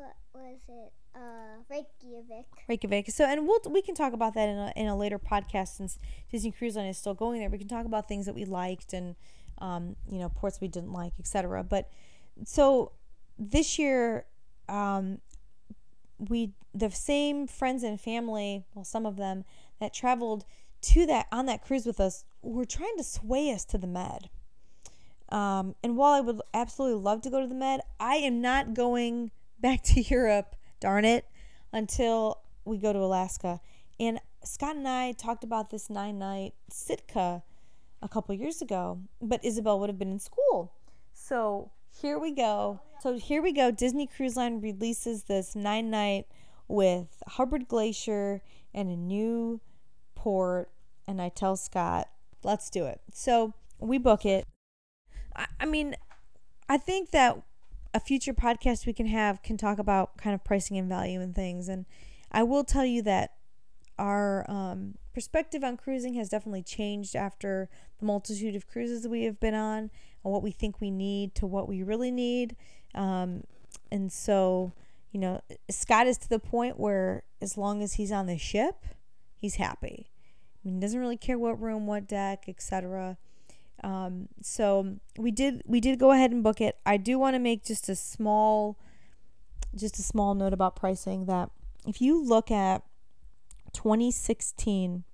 What 0.00 0.16
was 0.34 0.58
it? 0.68 0.92
Uh, 1.14 1.62
Reykjavik. 1.68 2.46
Reykjavik. 2.68 3.10
So, 3.10 3.24
and 3.24 3.46
we'll 3.46 3.60
we 3.68 3.82
can 3.82 3.94
talk 3.94 4.12
about 4.12 4.34
that 4.34 4.48
in 4.48 4.56
a 4.56 4.72
in 4.76 4.86
a 4.86 4.96
later 4.96 5.18
podcast 5.18 5.76
since 5.76 5.98
Disney 6.30 6.52
Cruise 6.52 6.76
Line 6.76 6.86
is 6.86 6.98
still 6.98 7.14
going 7.14 7.40
there. 7.40 7.50
We 7.50 7.58
can 7.58 7.68
talk 7.68 7.84
about 7.84 8.08
things 8.08 8.26
that 8.26 8.34
we 8.34 8.44
liked 8.44 8.92
and 8.92 9.16
um, 9.58 9.96
you 10.10 10.18
know 10.18 10.28
ports 10.28 10.60
we 10.60 10.68
didn't 10.68 10.92
like, 10.92 11.12
etc. 11.18 11.64
But 11.64 11.90
so 12.44 12.92
this 13.38 13.78
year, 13.78 14.26
um, 14.68 15.18
we 16.18 16.52
the 16.74 16.90
same 16.90 17.46
friends 17.46 17.82
and 17.82 18.00
family, 18.00 18.64
well, 18.74 18.84
some 18.84 19.06
of 19.06 19.16
them 19.16 19.44
that 19.80 19.92
traveled 19.92 20.44
to 20.82 21.06
that 21.06 21.26
on 21.32 21.46
that 21.46 21.62
cruise 21.62 21.84
with 21.84 22.00
us 22.00 22.24
were 22.42 22.64
trying 22.64 22.96
to 22.96 23.04
sway 23.04 23.52
us 23.52 23.64
to 23.66 23.78
the 23.78 23.86
Med. 23.86 24.30
Um, 25.30 25.74
and 25.82 25.96
while 25.96 26.12
I 26.12 26.20
would 26.20 26.40
absolutely 26.54 27.00
love 27.00 27.20
to 27.22 27.30
go 27.30 27.40
to 27.40 27.46
the 27.46 27.54
Med, 27.54 27.80
I 27.98 28.16
am 28.16 28.40
not 28.40 28.74
going 28.74 29.30
back 29.60 29.82
to 29.84 30.00
Europe, 30.02 30.56
darn 30.80 31.04
it, 31.04 31.26
until 31.72 32.40
we 32.64 32.78
go 32.78 32.92
to 32.92 32.98
Alaska. 32.98 33.60
And 33.98 34.20
Scott 34.44 34.76
and 34.76 34.88
I 34.88 35.12
talked 35.12 35.44
about 35.44 35.70
this 35.70 35.90
nine 35.90 36.18
night 36.18 36.54
Sitka 36.70 37.42
a 38.02 38.08
couple 38.08 38.34
years 38.34 38.62
ago, 38.62 39.00
but 39.20 39.44
Isabel 39.44 39.78
would 39.80 39.90
have 39.90 39.98
been 39.98 40.10
in 40.10 40.18
school. 40.18 40.72
So 41.12 41.70
here 42.00 42.18
we 42.18 42.32
go. 42.32 42.80
So 43.00 43.18
here 43.18 43.42
we 43.42 43.52
go. 43.52 43.70
Disney 43.70 44.06
Cruise 44.06 44.36
Line 44.36 44.60
releases 44.60 45.24
this 45.24 45.54
nine 45.54 45.90
night 45.90 46.26
with 46.68 47.22
Hubbard 47.26 47.68
Glacier 47.68 48.42
and 48.72 48.88
a 48.88 48.96
new 48.96 49.60
port. 50.14 50.70
And 51.06 51.20
I 51.20 51.28
tell 51.28 51.56
Scott, 51.56 52.08
let's 52.42 52.70
do 52.70 52.86
it. 52.86 53.00
So 53.12 53.52
we 53.78 53.98
book 53.98 54.24
it. 54.24 54.46
I, 55.36 55.46
I 55.60 55.66
mean, 55.66 55.96
I 56.68 56.78
think 56.78 57.10
that 57.10 57.42
a 57.92 58.00
future 58.00 58.32
podcast 58.32 58.86
we 58.86 58.92
can 58.92 59.06
have 59.06 59.42
can 59.42 59.56
talk 59.56 59.78
about 59.78 60.16
kind 60.16 60.34
of 60.34 60.44
pricing 60.44 60.76
and 60.78 60.88
value 60.88 61.20
and 61.20 61.34
things. 61.34 61.68
And 61.68 61.86
I 62.30 62.42
will 62.42 62.64
tell 62.64 62.84
you 62.84 63.02
that 63.02 63.32
our 63.98 64.48
um, 64.50 64.94
perspective 65.12 65.62
on 65.62 65.76
cruising 65.76 66.14
has 66.14 66.28
definitely 66.28 66.62
changed 66.62 67.14
after 67.14 67.68
the 67.98 68.06
multitude 68.06 68.54
of 68.54 68.68
cruises 68.68 69.06
we 69.06 69.24
have 69.24 69.38
been 69.40 69.54
on 69.54 69.90
and 70.24 70.32
what 70.32 70.42
we 70.42 70.50
think 70.50 70.80
we 70.80 70.90
need 70.90 71.34
to 71.34 71.46
what 71.46 71.68
we 71.68 71.82
really 71.82 72.10
need. 72.10 72.56
Um, 72.94 73.44
and 73.90 74.12
so, 74.12 74.72
you 75.10 75.20
know, 75.20 75.40
Scott 75.68 76.06
is 76.06 76.16
to 76.18 76.28
the 76.28 76.38
point 76.38 76.78
where 76.78 77.24
as 77.42 77.58
long 77.58 77.82
as 77.82 77.94
he's 77.94 78.12
on 78.12 78.26
the 78.26 78.38
ship, 78.38 78.84
he's 79.36 79.56
happy. 79.56 80.10
I 80.10 80.58
mean, 80.64 80.76
he 80.76 80.80
doesn't 80.80 81.00
really 81.00 81.16
care 81.16 81.38
what 81.38 81.60
room, 81.60 81.86
what 81.86 82.06
deck, 82.06 82.44
etc. 82.48 83.18
Um, 83.82 84.28
so 84.42 84.96
we 85.16 85.30
did 85.30 85.62
we 85.66 85.80
did 85.80 85.98
go 85.98 86.12
ahead 86.12 86.32
and 86.32 86.42
book 86.42 86.60
it. 86.60 86.76
I 86.84 86.96
do 86.96 87.18
want 87.18 87.34
to 87.34 87.38
make 87.38 87.64
just 87.64 87.88
a 87.88 87.96
small 87.96 88.78
just 89.74 89.98
a 89.98 90.02
small 90.02 90.34
note 90.34 90.52
about 90.52 90.76
pricing 90.76 91.26
that 91.26 91.50
if 91.86 92.02
you 92.02 92.22
look 92.22 92.50
at 92.50 92.82
2016 93.72 95.04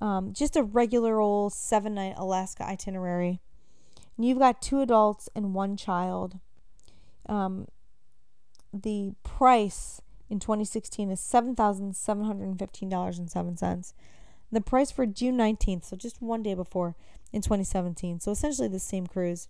um, 0.00 0.32
just 0.32 0.56
a 0.56 0.62
regular 0.62 1.20
old 1.20 1.54
seven 1.54 1.94
night 1.94 2.14
Alaska 2.18 2.64
itinerary 2.64 3.40
and 4.16 4.26
you've 4.26 4.38
got 4.38 4.60
two 4.60 4.80
adults 4.80 5.28
and 5.34 5.54
one 5.54 5.76
child 5.76 6.38
um, 7.28 7.66
the 8.72 9.14
price 9.22 10.02
in 10.32 10.40
2016 10.40 11.10
is 11.10 11.20
$7,715.07. 11.20 13.92
The 14.50 14.60
price 14.60 14.90
for 14.90 15.06
June 15.06 15.36
19th, 15.36 15.84
so 15.84 15.96
just 15.96 16.20
one 16.22 16.42
day 16.42 16.54
before, 16.54 16.96
in 17.32 17.42
2017. 17.42 18.20
So 18.20 18.30
essentially 18.30 18.68
the 18.68 18.78
same 18.78 19.06
cruise, 19.06 19.48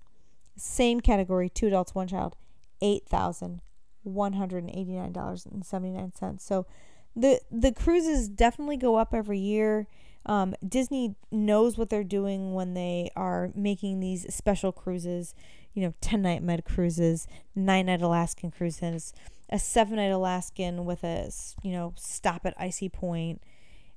same 0.57 1.01
category, 1.01 1.49
two 1.49 1.66
adults, 1.66 1.95
one 1.95 2.09
child, 2.09 2.37
eight 2.81 3.07
thousand 3.07 3.61
one 4.03 4.35
hundred 4.35 4.64
and 4.64 4.71
eighty 4.71 4.92
nine 4.92 5.12
dollars 5.12 5.47
and 5.47 5.64
seventy 5.64 5.92
nine 5.92 6.12
cents. 6.14 6.45
So 6.45 6.66
the 7.14 7.40
the 7.51 7.73
cruises 7.73 8.29
definitely 8.29 8.77
go 8.77 8.97
up 8.97 9.14
every 9.14 9.38
year. 9.38 9.87
Um, 10.25 10.55
Disney 10.66 11.16
knows 11.31 11.77
what 11.77 11.90
they're 11.90 12.05
doing 12.05 12.55
when 12.55 12.75
they 12.75 13.11
are 13.16 13.51
making 13.55 14.01
these 14.01 14.33
special 14.33 14.73
cruises. 14.73 15.35
You 15.75 15.83
know, 15.83 15.95
ten 16.01 16.23
night 16.23 16.42
med 16.42 16.64
cruises, 16.64 17.27
nine 17.55 17.87
night 17.87 18.03
Alaskan 18.03 18.51
cruises, 18.51 19.12
a 19.49 19.59
seven 19.59 19.97
night 19.97 20.11
Alaskan 20.11 20.85
with 20.85 21.03
a 21.05 21.31
you 21.62 21.73
know 21.73 21.95
stop 21.97 22.45
at 22.45 22.55
Icy 22.59 22.88
Point 22.88 23.42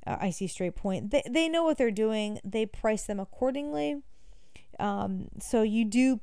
uh, 0.07 0.17
Icy 0.19 0.47
Strait 0.47 0.75
Point. 0.75 1.11
They, 1.11 1.23
they 1.29 1.47
know 1.49 1.63
what 1.63 1.77
they're 1.77 1.91
doing. 1.91 2.39
They 2.43 2.65
price 2.65 3.03
them 3.03 3.19
accordingly. 3.19 4.01
Um, 4.79 5.29
so 5.39 5.61
you 5.61 5.85
do 5.85 6.19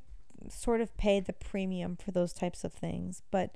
sort 0.49 0.81
of 0.81 0.95
pay 0.97 1.19
the 1.19 1.33
premium 1.33 1.95
for 1.95 2.11
those 2.11 2.33
types 2.33 2.63
of 2.63 2.73
things. 2.73 3.21
But 3.31 3.55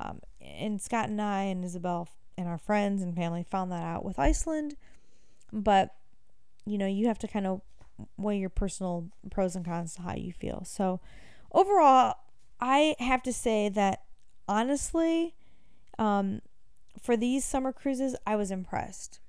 um, 0.00 0.20
and 0.40 0.80
Scott 0.80 1.08
and 1.08 1.20
I 1.20 1.42
and 1.42 1.64
Isabel 1.64 2.08
and 2.36 2.48
our 2.48 2.58
friends 2.58 3.02
and 3.02 3.14
family 3.14 3.42
found 3.42 3.72
that 3.72 3.82
out 3.82 4.04
with 4.04 4.18
Iceland. 4.18 4.76
But 5.52 5.94
you 6.66 6.78
know 6.78 6.86
you 6.86 7.08
have 7.08 7.18
to 7.20 7.28
kind 7.28 7.46
of 7.46 7.62
weigh 8.16 8.38
your 8.38 8.50
personal 8.50 9.08
pros 9.30 9.56
and 9.56 9.64
cons 9.64 9.94
to 9.94 10.02
how 10.02 10.14
you 10.14 10.32
feel. 10.32 10.64
So 10.64 11.00
overall, 11.52 12.14
I 12.60 12.94
have 12.98 13.22
to 13.24 13.32
say 13.32 13.68
that 13.70 14.02
honestly, 14.46 15.34
um, 15.98 16.40
for 17.00 17.16
these 17.16 17.44
summer 17.44 17.72
cruises, 17.72 18.14
I 18.26 18.36
was 18.36 18.50
impressed. 18.50 19.20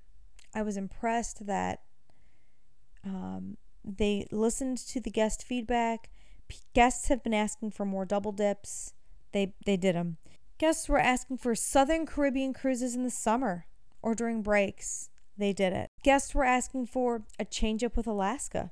I 0.53 0.61
was 0.61 0.77
impressed 0.77 1.45
that 1.45 1.81
um, 3.05 3.57
they 3.83 4.27
listened 4.31 4.77
to 4.77 4.99
the 4.99 5.11
guest 5.11 5.43
feedback. 5.43 6.09
P- 6.47 6.59
guests 6.73 7.07
have 7.07 7.23
been 7.23 7.33
asking 7.33 7.71
for 7.71 7.85
more 7.85 8.05
double 8.05 8.31
dips. 8.31 8.93
They 9.31 9.53
they 9.65 9.77
did 9.77 9.95
them. 9.95 10.17
Guests 10.57 10.89
were 10.89 10.99
asking 10.99 11.37
for 11.37 11.55
Southern 11.55 12.05
Caribbean 12.05 12.53
cruises 12.53 12.95
in 12.95 13.03
the 13.03 13.09
summer 13.09 13.65
or 14.01 14.15
during 14.15 14.41
breaks. 14.41 15.09
They 15.37 15.53
did 15.53 15.71
it. 15.71 15.89
Guests 16.03 16.35
were 16.35 16.43
asking 16.43 16.87
for 16.87 17.23
a 17.39 17.45
change 17.45 17.83
up 17.83 17.95
with 17.95 18.07
Alaska. 18.07 18.71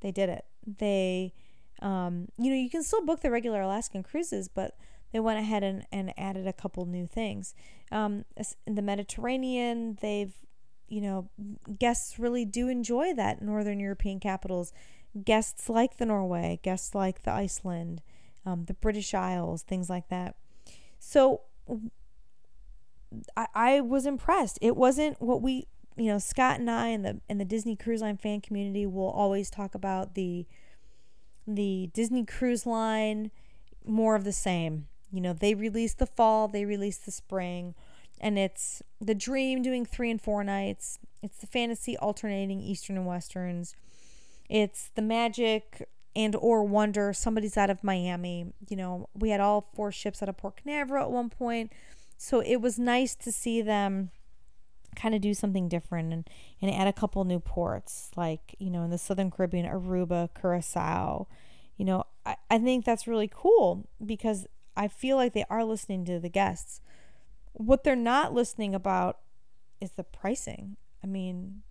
They 0.00 0.10
did 0.10 0.28
it. 0.28 0.44
They, 0.66 1.34
um, 1.80 2.28
you 2.36 2.50
know, 2.50 2.56
you 2.56 2.68
can 2.68 2.82
still 2.82 3.04
book 3.04 3.20
the 3.20 3.30
regular 3.30 3.60
Alaskan 3.60 4.02
cruises, 4.02 4.48
but 4.48 4.76
they 5.12 5.20
went 5.20 5.38
ahead 5.38 5.62
and, 5.62 5.86
and 5.90 6.12
added 6.18 6.46
a 6.46 6.52
couple 6.52 6.84
new 6.86 7.06
things. 7.06 7.54
Um, 7.90 8.24
in 8.66 8.74
the 8.74 8.82
Mediterranean, 8.82 9.98
they've, 10.00 10.32
you 10.88 11.00
know, 11.00 11.30
guests 11.78 12.18
really 12.18 12.44
do 12.44 12.68
enjoy 12.68 13.14
that 13.14 13.42
Northern 13.42 13.80
European 13.80 14.20
capitals. 14.20 14.72
Guests 15.24 15.68
like 15.68 15.96
the 15.96 16.06
Norway, 16.06 16.60
guests 16.62 16.94
like 16.94 17.22
the 17.22 17.32
Iceland, 17.32 18.02
um, 18.46 18.64
the 18.66 18.74
British 18.74 19.12
Isles, 19.12 19.62
things 19.62 19.90
like 19.90 20.08
that. 20.08 20.36
So 21.00 21.42
I, 23.36 23.46
I 23.54 23.80
was 23.80 24.06
impressed. 24.06 24.58
It 24.62 24.76
wasn't 24.76 25.20
what 25.20 25.42
we, 25.42 25.66
you 25.96 26.06
know, 26.06 26.18
Scott 26.18 26.60
and 26.60 26.70
I 26.70 26.88
and 26.88 27.04
the 27.04 27.20
and 27.28 27.40
the 27.40 27.44
Disney 27.44 27.76
Cruise 27.76 28.02
Line 28.02 28.16
fan 28.16 28.40
community 28.40 28.86
will 28.86 29.10
always 29.10 29.50
talk 29.50 29.74
about 29.74 30.14
the 30.14 30.46
the 31.46 31.90
Disney 31.92 32.24
Cruise 32.24 32.66
Line 32.66 33.30
more 33.84 34.14
of 34.14 34.24
the 34.24 34.32
same. 34.32 34.86
You 35.10 35.20
know, 35.20 35.32
they 35.32 35.54
release 35.54 35.94
the 35.94 36.06
fall, 36.06 36.48
they 36.48 36.64
release 36.64 36.98
the 36.98 37.10
spring, 37.10 37.74
and 38.20 38.38
it's 38.38 38.82
the 39.00 39.14
Dream 39.14 39.62
doing 39.62 39.84
3 39.84 40.10
and 40.10 40.22
4 40.22 40.44
nights. 40.44 40.98
It's 41.22 41.38
the 41.38 41.46
Fantasy 41.46 41.96
alternating 41.96 42.60
Eastern 42.60 42.96
and 42.96 43.06
Westerns. 43.06 43.74
It's 44.48 44.90
the 44.94 45.02
Magic 45.02 45.88
and 46.16 46.34
or 46.36 46.64
Wonder 46.64 47.12
somebody's 47.12 47.56
out 47.56 47.70
of 47.70 47.84
Miami. 47.84 48.52
You 48.68 48.76
know, 48.76 49.08
we 49.14 49.30
had 49.30 49.40
all 49.40 49.70
four 49.74 49.92
ships 49.92 50.22
out 50.22 50.28
of 50.28 50.36
Port 50.36 50.56
Canaveral 50.62 51.04
at 51.04 51.10
one 51.10 51.30
point 51.30 51.72
so 52.22 52.40
it 52.40 52.56
was 52.56 52.78
nice 52.78 53.14
to 53.14 53.32
see 53.32 53.62
them 53.62 54.10
kind 54.94 55.14
of 55.14 55.22
do 55.22 55.32
something 55.32 55.70
different 55.70 56.12
and, 56.12 56.28
and 56.60 56.70
add 56.70 56.86
a 56.86 56.92
couple 56.92 57.24
new 57.24 57.40
ports, 57.40 58.10
like, 58.14 58.54
you 58.58 58.68
know, 58.68 58.82
in 58.82 58.90
the 58.90 58.98
Southern 58.98 59.30
Caribbean, 59.30 59.64
Aruba, 59.64 60.28
Curacao. 60.38 61.26
You 61.78 61.86
know, 61.86 62.04
I, 62.26 62.36
I 62.50 62.58
think 62.58 62.84
that's 62.84 63.06
really 63.06 63.30
cool 63.32 63.88
because 64.04 64.46
I 64.76 64.88
feel 64.88 65.16
like 65.16 65.32
they 65.32 65.44
are 65.50 65.64
listening 65.64 66.04
to 66.06 66.18
the 66.18 66.28
guests. 66.28 66.80
What 67.52 67.84
they're 67.84 67.96
not 67.96 68.32
listening 68.32 68.74
about 68.74 69.18
is 69.80 69.92
the 69.92 70.04
pricing. 70.04 70.76
I 71.02 71.06
mean, 71.06 71.62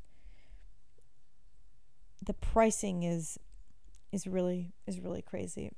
the 2.23 2.33
pricing 2.33 3.03
is 3.03 3.39
is 4.11 4.27
really 4.27 4.73
is 4.87 4.99
really 4.99 5.21
crazy. 5.21 5.71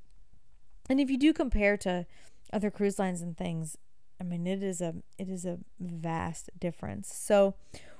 And 0.89 0.99
if 0.99 1.10
you 1.10 1.17
do 1.17 1.34
compare 1.34 1.77
to 1.77 2.05
other 2.51 2.71
cruise 2.71 2.99
lines 2.99 3.21
and 3.21 3.38
things, 3.38 3.77
I 4.19 4.23
mean, 4.23 4.47
it 4.47 4.63
is 4.63 4.81
a 4.81 4.95
it 5.17 5.29
is 5.29 5.45
a 5.45 5.60
vast 5.79 6.49
difference. 6.60 7.13
So, 7.13 7.55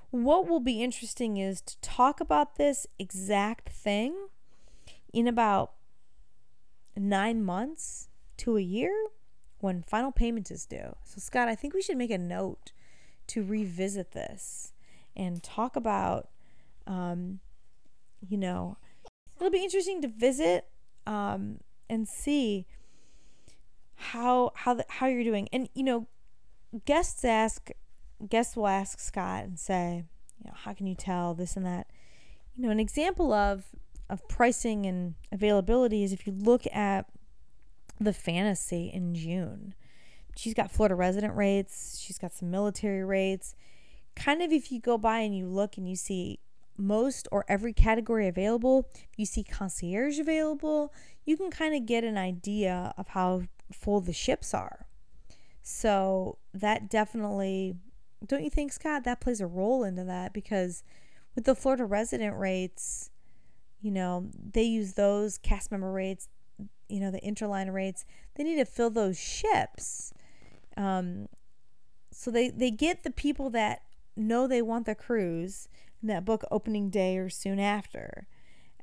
what 0.10 0.48
will 0.48 0.60
be 0.60 0.84
interesting 0.84 1.38
is 1.38 1.62
to 1.62 1.80
talk 1.82 2.20
about 2.20 2.56
this 2.56 2.88
exact 3.00 3.70
thing 3.70 4.16
in 5.14 5.28
about 5.28 5.74
nine 6.96 7.44
months 7.44 8.10
to 8.42 8.58
a 8.58 8.62
year 8.62 8.92
when 9.60 9.84
final 9.84 10.12
payment 10.12 10.50
is 10.50 10.66
due. 10.66 10.96
So, 11.04 11.20
Scott, 11.20 11.48
I 11.48 11.56
think 11.56 11.74
we 11.74 11.82
should 11.82 11.98
make 11.98 12.12
a 12.12 12.18
note 12.18 12.72
to 13.28 13.44
revisit 13.44 14.12
this 14.12 14.74
and 15.16 15.44
talk 15.44 15.76
about, 15.76 16.30
um, 16.88 17.40
you 18.28 18.38
know, 18.38 18.78
it'll 19.38 19.52
be 19.52 19.64
interesting 19.64 20.02
to 20.02 20.08
visit 20.08 20.66
um, 21.06 21.60
and 21.90 22.08
see 22.08 22.66
how 23.96 24.52
how 24.56 24.74
the, 24.74 24.86
how 24.90 25.08
you're 25.08 25.24
doing. 25.24 25.48
And 25.54 25.70
you 25.76 25.84
know, 25.84 26.08
guests 26.86 27.24
ask 27.24 27.70
guests 28.28 28.56
will 28.56 28.68
ask 28.68 29.00
Scott 29.00 29.44
and 29.44 29.60
say, 29.60 30.06
you 30.40 30.50
know, 30.50 30.56
how 30.56 30.74
can 30.74 30.88
you 30.88 30.96
tell 30.96 31.36
this 31.36 31.56
and 31.56 31.66
that? 31.66 31.88
You 32.56 32.64
know, 32.64 32.72
an 32.72 32.80
example 32.80 33.32
of 33.34 33.66
of 34.10 34.28
pricing 34.28 34.86
and 34.86 35.14
availability 35.32 36.04
is 36.04 36.12
if 36.12 36.26
you 36.26 36.34
look 36.34 36.64
at 36.74 37.06
the 38.04 38.14
fantasy 38.14 38.90
in 38.94 39.14
June. 39.14 39.76
She's 40.36 40.54
got 40.54 40.72
Florida 40.72 40.96
resident 40.96 41.36
rates, 41.36 42.00
she's 42.00 42.18
got 42.18 42.34
some 42.34 42.50
military 42.50 43.04
rates. 43.04 43.56
Kind 44.16 44.42
of 44.42 44.52
if 44.52 44.72
you 44.72 44.80
go 44.80 44.98
by 44.98 45.20
and 45.20 45.38
you 45.38 45.48
look 45.48 45.78
and 45.78 45.88
you 45.88 45.96
see 45.96 46.40
most 46.78 47.28
or 47.32 47.46
every 47.48 47.74
category 47.74 48.28
available, 48.28 48.90
you 49.16 49.26
see 49.26 49.44
concierge 49.44 50.20
available, 50.20 50.94
you 51.26 51.38
can 51.38 51.52
kind 51.52 51.76
of 51.76 51.86
get 51.86 52.04
an 52.04 52.18
idea 52.18 52.94
of 52.98 53.10
how 53.10 53.44
full 53.72 54.02
the 54.02 54.14
ships 54.14 54.54
are. 54.54 54.86
So 55.62 56.38
that 56.54 56.90
definitely, 56.90 57.76
don't 58.26 58.44
you 58.44 58.50
think, 58.50 58.74
Scott, 58.74 59.04
that 59.04 59.22
plays 59.22 59.42
a 59.42 59.48
role 59.48 59.84
into 59.84 60.04
that 60.06 60.34
because 60.34 60.84
with 61.36 61.46
the 61.46 61.56
Florida 61.56 61.86
resident 61.86 62.38
rates, 62.38 63.12
you 63.80 63.92
know, 63.92 64.30
they 64.54 64.64
use 64.64 64.94
those 64.94 65.38
cast 65.38 65.72
member 65.72 65.92
rates, 65.92 66.28
you 66.92 67.00
know, 67.00 67.12
the 67.12 67.22
interline 67.22 67.74
rates. 67.74 68.06
They 68.36 68.44
need 68.44 68.58
to 68.58 68.66
fill 68.66 68.90
those 68.90 69.20
ships. 69.20 70.14
Um, 70.78 71.28
so 72.12 72.32
they, 72.32 72.50
they 72.50 72.72
get 72.72 73.04
the 73.04 73.12
people 73.12 73.50
that 73.52 73.82
know 74.16 74.48
they 74.48 74.62
want 74.62 74.86
the 74.86 74.96
cruise 74.96 75.68
that 76.04 76.26
book 76.26 76.44
opening 76.52 76.90
day 76.90 77.18
or 77.18 77.30
soon 77.30 77.60
after. 77.60 78.28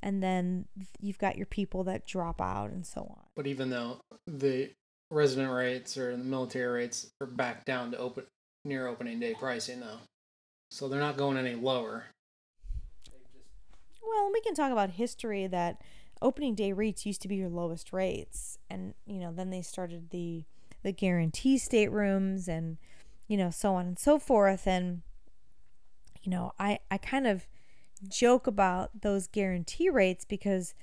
And 0.02 0.22
then 0.22 0.66
you've 1.00 1.18
got 1.18 1.36
your 1.36 1.46
people 1.46 1.84
that 1.84 2.06
drop 2.06 2.40
out 2.40 2.70
and 2.70 2.86
so 2.86 3.02
on. 3.02 3.24
But 3.34 3.46
even 3.46 3.70
though 3.70 4.00
the 4.26 4.70
resident 5.10 5.50
rates 5.52 5.96
or 5.96 6.16
the 6.16 6.22
military 6.22 6.82
rates 6.82 7.10
are 7.20 7.26
back 7.26 7.64
down 7.64 7.90
to 7.92 7.98
open 7.98 8.24
near 8.64 8.86
opening 8.86 9.18
day 9.18 9.34
pricing 9.34 9.80
though. 9.80 9.98
So 10.70 10.88
they're 10.88 11.00
not 11.00 11.16
going 11.16 11.38
any 11.38 11.54
lower. 11.54 12.04
Well, 14.02 14.30
we 14.32 14.40
can 14.40 14.54
talk 14.54 14.72
about 14.72 14.90
history 14.90 15.46
that 15.46 15.80
opening 16.22 16.54
day 16.54 16.72
rates 16.72 17.06
used 17.06 17.22
to 17.22 17.28
be 17.28 17.36
your 17.36 17.48
lowest 17.48 17.92
rates 17.92 18.58
and 18.70 18.94
you 19.06 19.18
know, 19.18 19.32
then 19.32 19.50
they 19.50 19.62
started 19.62 20.10
the 20.10 20.44
the 20.82 20.92
guarantee 20.92 21.58
staterooms 21.58 22.48
and 22.48 22.78
you 23.26 23.36
know, 23.36 23.50
so 23.50 23.74
on 23.74 23.86
and 23.86 23.98
so 23.98 24.18
forth 24.18 24.66
and 24.66 25.02
you 26.22 26.30
know, 26.30 26.52
I 26.58 26.80
I 26.90 26.98
kind 26.98 27.26
of 27.26 27.46
joke 28.08 28.46
about 28.46 29.00
those 29.02 29.26
guarantee 29.26 29.90
rates 29.90 30.24
because 30.24 30.74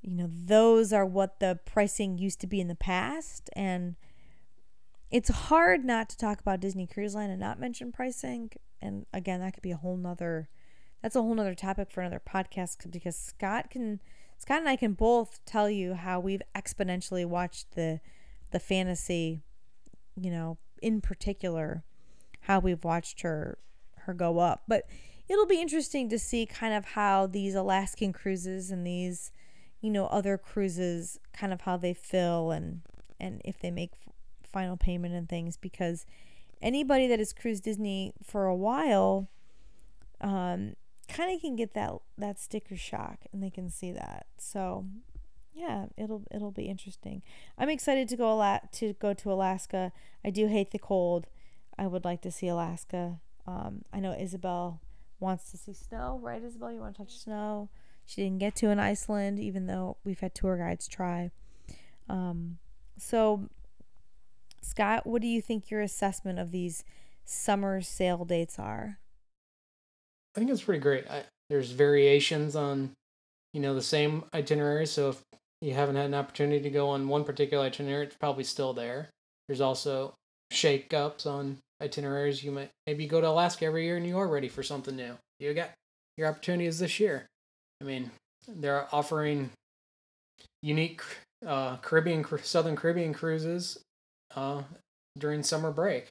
you 0.00 0.14
know, 0.14 0.28
those 0.30 0.92
are 0.92 1.06
what 1.06 1.40
the 1.40 1.58
pricing 1.64 2.18
used 2.18 2.40
to 2.40 2.46
be 2.46 2.60
in 2.60 2.68
the 2.68 2.74
past. 2.74 3.50
And 3.54 3.96
it's 5.10 5.28
hard 5.28 5.84
not 5.84 6.08
to 6.10 6.16
talk 6.16 6.40
about 6.40 6.60
Disney 6.60 6.86
Cruise 6.86 7.14
Line 7.14 7.30
and 7.30 7.40
not 7.40 7.58
mention 7.58 7.92
pricing. 7.92 8.50
And 8.80 9.06
again, 9.12 9.40
that 9.40 9.54
could 9.54 9.62
be 9.62 9.72
a 9.72 9.76
whole 9.76 9.96
nother, 9.96 10.48
that's 11.02 11.16
a 11.16 11.22
whole 11.22 11.34
nother 11.34 11.54
topic 11.54 11.90
for 11.90 12.00
another 12.00 12.20
podcast 12.20 12.90
because 12.90 13.16
Scott 13.16 13.70
can, 13.70 14.00
Scott 14.36 14.60
and 14.60 14.68
I 14.68 14.76
can 14.76 14.92
both 14.92 15.40
tell 15.44 15.70
you 15.70 15.94
how 15.94 16.20
we've 16.20 16.42
exponentially 16.54 17.24
watched 17.24 17.74
the, 17.74 18.00
the 18.50 18.60
fantasy, 18.60 19.42
you 20.16 20.30
know, 20.30 20.58
in 20.82 21.00
particular, 21.00 21.84
how 22.42 22.58
we've 22.58 22.84
watched 22.84 23.20
her, 23.22 23.58
her 24.00 24.14
go 24.14 24.38
up. 24.38 24.62
But 24.66 24.86
it'll 25.28 25.46
be 25.46 25.60
interesting 25.60 26.08
to 26.08 26.18
see 26.18 26.46
kind 26.46 26.74
of 26.74 26.84
how 26.84 27.26
these 27.26 27.54
Alaskan 27.54 28.12
cruises 28.12 28.70
and 28.70 28.86
these, 28.86 29.30
you 29.80 29.90
know 29.90 30.06
other 30.06 30.36
cruises 30.36 31.18
kind 31.32 31.52
of 31.52 31.62
how 31.62 31.76
they 31.76 31.94
fill 31.94 32.50
and 32.50 32.82
and 33.20 33.40
if 33.44 33.58
they 33.58 33.70
make 33.70 33.92
final 34.42 34.76
payment 34.76 35.14
and 35.14 35.28
things 35.28 35.56
because 35.56 36.06
anybody 36.60 37.06
that 37.06 37.18
has 37.18 37.32
cruised 37.32 37.64
Disney 37.64 38.12
for 38.22 38.46
a 38.46 38.56
while 38.56 39.28
um 40.20 40.74
kind 41.08 41.34
of 41.34 41.40
can 41.40 41.56
get 41.56 41.74
that 41.74 41.92
that 42.16 42.38
sticker 42.38 42.76
shock 42.76 43.20
and 43.32 43.42
they 43.42 43.50
can 43.50 43.70
see 43.70 43.92
that. 43.92 44.26
So 44.38 44.86
yeah 45.54 45.86
it'll 45.96 46.24
it'll 46.30 46.52
be 46.52 46.66
interesting. 46.66 47.22
I'm 47.56 47.68
excited 47.68 48.08
to 48.08 48.16
go 48.16 48.32
a 48.32 48.34
lot 48.34 48.72
to 48.74 48.94
go 48.94 49.14
to 49.14 49.32
alaska. 49.32 49.92
I 50.24 50.30
do 50.30 50.46
hate 50.46 50.70
the 50.70 50.78
cold. 50.78 51.26
I 51.78 51.86
would 51.86 52.04
like 52.04 52.22
to 52.22 52.30
see 52.30 52.48
alaska. 52.48 53.20
Um, 53.46 53.82
i 53.94 54.00
know 54.00 54.12
isabel 54.12 54.82
wants 55.20 55.50
to 55.52 55.56
see 55.56 55.72
snow 55.72 56.20
right 56.22 56.42
isabel? 56.42 56.72
You 56.72 56.80
want 56.80 56.96
to 56.96 57.02
touch 57.02 57.18
snow? 57.18 57.70
She 58.08 58.22
didn't 58.22 58.38
get 58.38 58.56
to 58.56 58.70
in 58.70 58.78
Iceland, 58.78 59.38
even 59.38 59.66
though 59.66 59.98
we've 60.02 60.20
had 60.20 60.34
tour 60.34 60.56
guides 60.56 60.88
try. 60.88 61.30
Um, 62.08 62.56
so, 62.96 63.50
Scott, 64.62 65.06
what 65.06 65.20
do 65.20 65.28
you 65.28 65.42
think 65.42 65.70
your 65.70 65.82
assessment 65.82 66.38
of 66.38 66.50
these 66.50 66.86
summer 67.26 67.82
sale 67.82 68.24
dates 68.24 68.58
are? 68.58 68.98
I 70.38 70.40
think 70.40 70.52
it's 70.52 70.62
pretty 70.62 70.78
great. 70.78 71.04
I, 71.10 71.24
there's 71.50 71.72
variations 71.72 72.54
on, 72.54 72.92
you 73.52 73.60
know, 73.60 73.74
the 73.74 73.82
same 73.82 74.22
itinerary. 74.32 74.86
So 74.86 75.08
if 75.08 75.20
you 75.60 75.74
haven't 75.74 75.96
had 75.96 76.04
an 76.06 76.14
opportunity 76.14 76.60
to 76.60 76.70
go 76.70 76.90
on 76.90 77.08
one 77.08 77.24
particular 77.24 77.64
itinerary, 77.64 78.06
it's 78.06 78.14
probably 78.14 78.44
still 78.44 78.72
there. 78.72 79.08
There's 79.48 79.60
also 79.60 80.14
shake 80.52 80.94
ups 80.94 81.26
on 81.26 81.58
itineraries. 81.82 82.44
You 82.44 82.52
might 82.52 82.70
maybe 82.86 83.08
go 83.08 83.20
to 83.20 83.26
Alaska 83.26 83.64
every 83.64 83.84
year 83.84 83.96
and 83.96 84.06
you 84.06 84.16
are 84.16 84.28
ready 84.28 84.48
for 84.48 84.62
something 84.62 84.94
new. 84.94 85.16
You 85.40 85.52
got 85.54 85.70
your 86.16 86.28
opportunity 86.28 86.66
is 86.66 86.78
this 86.78 87.00
year. 87.00 87.26
I 87.80 87.84
mean, 87.84 88.12
they're 88.46 88.86
offering 88.92 89.50
unique 90.62 91.02
uh, 91.44 91.78
Caribbean, 91.78 92.24
Southern 92.44 92.76
Caribbean 92.76 93.12
cruises 93.12 93.80
uh, 94.36 94.62
during 95.18 95.42
summer 95.42 95.72
break 95.72 96.06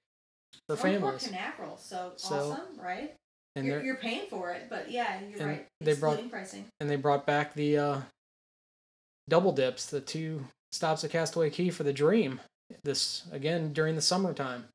for 0.68 0.74
Or 0.74 0.78
families. 0.78 1.02
Port 1.02 1.34
Canaveral, 1.34 1.78
so, 1.78 2.12
So- 2.18 2.52
awesome, 2.52 2.78
right? 2.84 3.14
And 3.58 3.66
You're, 3.66 3.82
you're 3.84 3.96
paying 3.96 4.28
for 4.30 4.52
it, 4.52 4.68
but 4.70 4.92
yeah, 4.92 5.20
you're 5.22 5.40
And 5.40 5.48
right. 5.50 5.66
they 5.82 5.94
brought- 5.96 6.30
pricing. 6.30 6.66
and 6.80 6.90
they 6.90 6.96
brought 6.96 7.26
back 7.26 7.54
the 7.56 7.78
uh, 7.78 8.02
double 9.28 9.52
dips, 9.52 9.86
the 9.88 10.00
two 10.02 10.46
stops 10.72 11.04
at 11.04 11.12
Castaway 11.12 11.50
Cay 11.50 11.70
for 11.70 11.84
the 11.84 11.94
Dream. 11.94 12.40
This 12.84 13.24
again 13.32 13.72
during 13.74 13.96
the 13.96 14.02
summertime, 14.02 14.66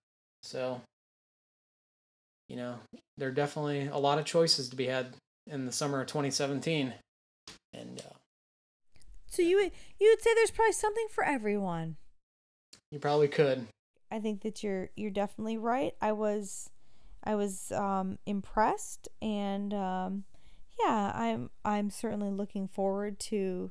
so 0.42 0.80
you 2.48 2.56
know 2.56 2.76
there 3.18 3.28
are 3.28 3.32
definitely 3.32 3.86
a 3.86 3.98
lot 3.98 4.18
of 4.18 4.24
choices 4.24 4.68
to 4.70 4.76
be 4.76 4.86
had 4.86 5.14
in 5.46 5.66
the 5.66 5.72
summer 5.72 6.00
of 6.00 6.06
2017, 6.06 6.94
and 7.74 8.00
uh, 8.00 8.14
So 9.28 9.42
you 9.42 9.56
would 9.56 9.72
you 10.00 10.10
would 10.10 10.22
say 10.22 10.30
there's 10.34 10.50
probably 10.50 10.72
something 10.72 11.06
for 11.10 11.22
everyone. 11.24 11.96
you 12.90 12.98
probably 12.98 13.28
could. 13.28 13.66
I 14.10 14.18
think 14.20 14.40
that 14.42 14.62
you're 14.62 14.88
you're 14.96 15.10
definitely 15.10 15.58
right. 15.58 15.94
I 16.00 16.12
was 16.12 16.70
I 17.24 17.34
was 17.34 17.72
um, 17.72 18.18
impressed, 18.26 19.08
and 19.20 19.72
um, 19.72 20.24
yeah, 20.80 21.12
I'm 21.14 21.50
I'm 21.64 21.90
certainly 21.90 22.30
looking 22.30 22.68
forward 22.68 23.20
to 23.20 23.70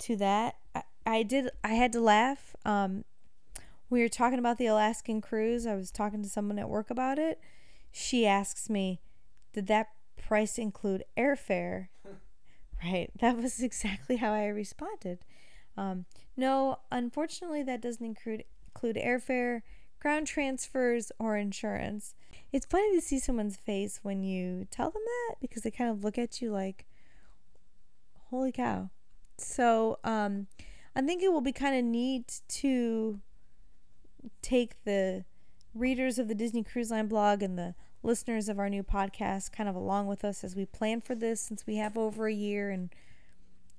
to 0.00 0.16
that. 0.16 0.56
I, 0.74 0.82
I 1.06 1.22
did 1.22 1.50
I 1.62 1.74
had 1.74 1.92
to 1.92 2.00
laugh. 2.00 2.54
Um, 2.64 3.04
we 3.90 4.00
were 4.00 4.08
talking 4.08 4.38
about 4.38 4.58
the 4.58 4.66
Alaskan 4.66 5.20
cruise. 5.20 5.66
I 5.66 5.74
was 5.74 5.90
talking 5.90 6.22
to 6.22 6.28
someone 6.28 6.58
at 6.58 6.68
work 6.68 6.90
about 6.90 7.18
it. 7.18 7.40
She 7.90 8.26
asks 8.26 8.68
me, 8.68 9.00
"Did 9.52 9.66
that 9.68 9.88
price 10.16 10.58
include 10.58 11.04
airfare?" 11.16 11.88
right. 12.84 13.10
That 13.20 13.36
was 13.36 13.62
exactly 13.62 14.16
how 14.16 14.32
I 14.32 14.46
responded. 14.46 15.20
Um, 15.76 16.04
no, 16.36 16.78
unfortunately, 16.90 17.62
that 17.62 17.80
doesn't 17.80 18.04
include 18.04 18.44
include 18.74 18.96
airfare, 18.96 19.62
ground 20.00 20.26
transfers, 20.26 21.12
or 21.18 21.36
insurance. 21.36 22.14
It's 22.54 22.66
funny 22.66 22.94
to 22.94 23.00
see 23.00 23.18
someone's 23.18 23.56
face 23.56 23.98
when 24.04 24.22
you 24.22 24.68
tell 24.70 24.88
them 24.88 25.02
that 25.04 25.40
because 25.40 25.64
they 25.64 25.72
kind 25.72 25.90
of 25.90 26.04
look 26.04 26.16
at 26.16 26.40
you 26.40 26.52
like, 26.52 26.86
"Holy 28.30 28.52
cow!" 28.52 28.90
So, 29.38 29.98
um, 30.04 30.46
I 30.94 31.02
think 31.02 31.20
it 31.20 31.32
will 31.32 31.40
be 31.40 31.50
kind 31.50 31.74
of 31.74 31.84
neat 31.84 32.42
to 32.60 33.18
take 34.40 34.84
the 34.84 35.24
readers 35.74 36.16
of 36.16 36.28
the 36.28 36.34
Disney 36.36 36.62
Cruise 36.62 36.92
Line 36.92 37.08
blog 37.08 37.42
and 37.42 37.58
the 37.58 37.74
listeners 38.04 38.48
of 38.48 38.60
our 38.60 38.70
new 38.70 38.84
podcast 38.84 39.50
kind 39.50 39.68
of 39.68 39.74
along 39.74 40.06
with 40.06 40.24
us 40.24 40.44
as 40.44 40.54
we 40.54 40.64
plan 40.64 41.00
for 41.00 41.16
this 41.16 41.40
since 41.40 41.66
we 41.66 41.74
have 41.74 41.98
over 41.98 42.28
a 42.28 42.32
year 42.32 42.70
and 42.70 42.90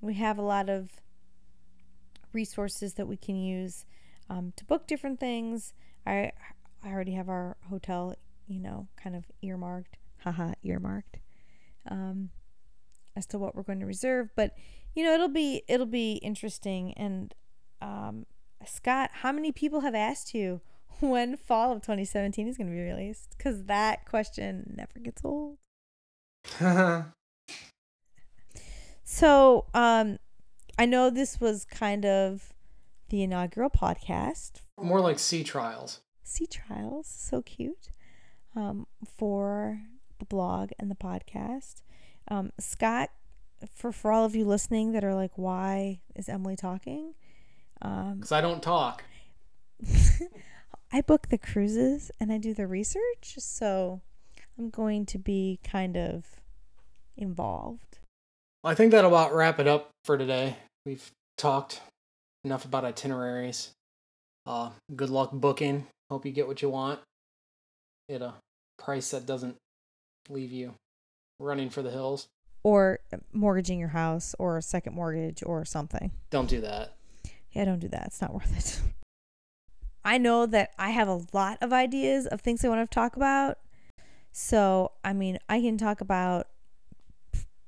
we 0.02 0.12
have 0.16 0.36
a 0.36 0.42
lot 0.42 0.68
of 0.68 1.00
resources 2.34 2.92
that 2.94 3.08
we 3.08 3.16
can 3.16 3.36
use 3.36 3.86
um, 4.28 4.52
to 4.54 4.66
book 4.66 4.86
different 4.86 5.18
things. 5.18 5.72
I 6.06 6.32
I 6.84 6.90
already 6.90 7.12
have 7.12 7.30
our 7.30 7.56
hotel, 7.70 8.14
you 8.46 8.60
know, 8.60 8.88
kind 8.96 9.16
of 9.16 9.24
earmarked, 9.42 9.96
haha, 10.18 10.52
earmarked, 10.62 11.18
um, 11.90 12.30
as 13.16 13.26
to 13.26 13.38
what 13.38 13.54
we're 13.54 13.62
going 13.62 13.80
to 13.80 13.86
reserve. 13.86 14.30
But 14.36 14.54
you 14.94 15.04
know, 15.04 15.12
it'll 15.12 15.28
be 15.28 15.62
it'll 15.68 15.86
be 15.86 16.14
interesting. 16.14 16.92
And 16.94 17.34
um, 17.80 18.26
Scott, 18.64 19.10
how 19.14 19.32
many 19.32 19.52
people 19.52 19.80
have 19.80 19.94
asked 19.94 20.34
you 20.34 20.60
when 21.00 21.36
fall 21.36 21.72
of 21.72 21.82
2017 21.82 22.48
is 22.48 22.56
going 22.56 22.68
to 22.68 22.72
be 22.72 22.80
released? 22.82 23.34
Because 23.36 23.64
that 23.64 24.06
question 24.06 24.74
never 24.76 24.98
gets 25.02 25.22
old. 25.24 25.58
So, 29.08 29.66
um, 29.72 30.18
I 30.78 30.84
know 30.84 31.10
this 31.10 31.40
was 31.40 31.64
kind 31.64 32.04
of 32.04 32.52
the 33.08 33.22
inaugural 33.22 33.70
podcast 33.70 34.62
More 34.82 35.00
like 35.00 35.20
sea 35.20 35.44
trials. 35.44 36.00
sea 36.24 36.46
trials 36.46 37.06
so 37.06 37.40
cute 37.40 37.90
um, 38.56 38.86
for 39.06 39.80
the 40.18 40.24
blog 40.24 40.70
and 40.78 40.90
the 40.90 40.94
podcast 40.96 41.82
um, 42.28 42.50
scott 42.58 43.10
for 43.72 43.92
for 43.92 44.10
all 44.10 44.24
of 44.24 44.34
you 44.34 44.44
listening 44.44 44.92
that 44.92 45.04
are 45.04 45.14
like 45.14 45.32
why 45.36 46.00
is 46.14 46.28
emily 46.28 46.56
talking 46.56 47.14
um, 47.82 48.14
Because 48.16 48.32
I 48.32 48.40
don't 48.40 48.62
talk. 48.62 49.04
i 50.92 51.02
book 51.02 51.28
the 51.28 51.36
cruises 51.38 52.10
and 52.18 52.32
i 52.32 52.38
do 52.38 52.54
the 52.54 52.66
research 52.66 53.34
so 53.38 54.00
i'm 54.58 54.70
going 54.70 55.04
to 55.04 55.18
be 55.18 55.60
kind 55.62 55.96
of 55.96 56.24
involved 57.16 57.98
I 58.66 58.74
think 58.74 58.90
that'll 58.90 59.12
about 59.12 59.32
wrap 59.32 59.60
it 59.60 59.68
up 59.68 59.90
for 60.04 60.18
today. 60.18 60.56
We've 60.84 61.08
talked 61.38 61.80
enough 62.42 62.64
about 62.64 62.84
itineraries. 62.84 63.70
Uh, 64.44 64.70
good 64.96 65.08
luck 65.08 65.30
booking. 65.32 65.86
Hope 66.10 66.26
you 66.26 66.32
get 66.32 66.48
what 66.48 66.62
you 66.62 66.68
want 66.68 66.98
at 68.10 68.22
a 68.22 68.34
price 68.78 69.10
that 69.10 69.26
doesn't 69.26 69.56
leave 70.28 70.52
you 70.52 70.74
running 71.38 71.70
for 71.70 71.82
the 71.82 71.90
hills. 71.90 72.28
or 72.62 72.98
mortgaging 73.32 73.78
your 73.78 73.90
house 73.90 74.34
or 74.38 74.56
a 74.56 74.62
second 74.62 74.94
mortgage 74.94 75.42
or 75.44 75.64
something 75.64 76.10
Don't 76.30 76.48
do 76.48 76.60
that. 76.62 76.96
Yeah, 77.52 77.64
don't 77.64 77.78
do 77.78 77.88
that. 77.88 78.06
It's 78.06 78.20
not 78.20 78.34
worth 78.34 78.56
it. 78.56 78.80
I 80.04 80.18
know 80.18 80.46
that 80.46 80.70
I 80.78 80.90
have 80.90 81.08
a 81.08 81.22
lot 81.32 81.58
of 81.60 81.72
ideas 81.72 82.26
of 82.26 82.40
things 82.40 82.64
I 82.64 82.68
want 82.68 82.88
to 82.88 82.94
talk 82.94 83.16
about. 83.16 83.58
So, 84.30 84.92
I 85.02 85.12
mean, 85.12 85.38
I 85.48 85.60
can 85.60 85.78
talk 85.78 86.00
about 86.00 86.48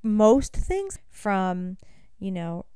most 0.03 0.55
things 0.55 0.99
from, 1.11 1.79
you 2.19 2.31
know, 2.31 2.67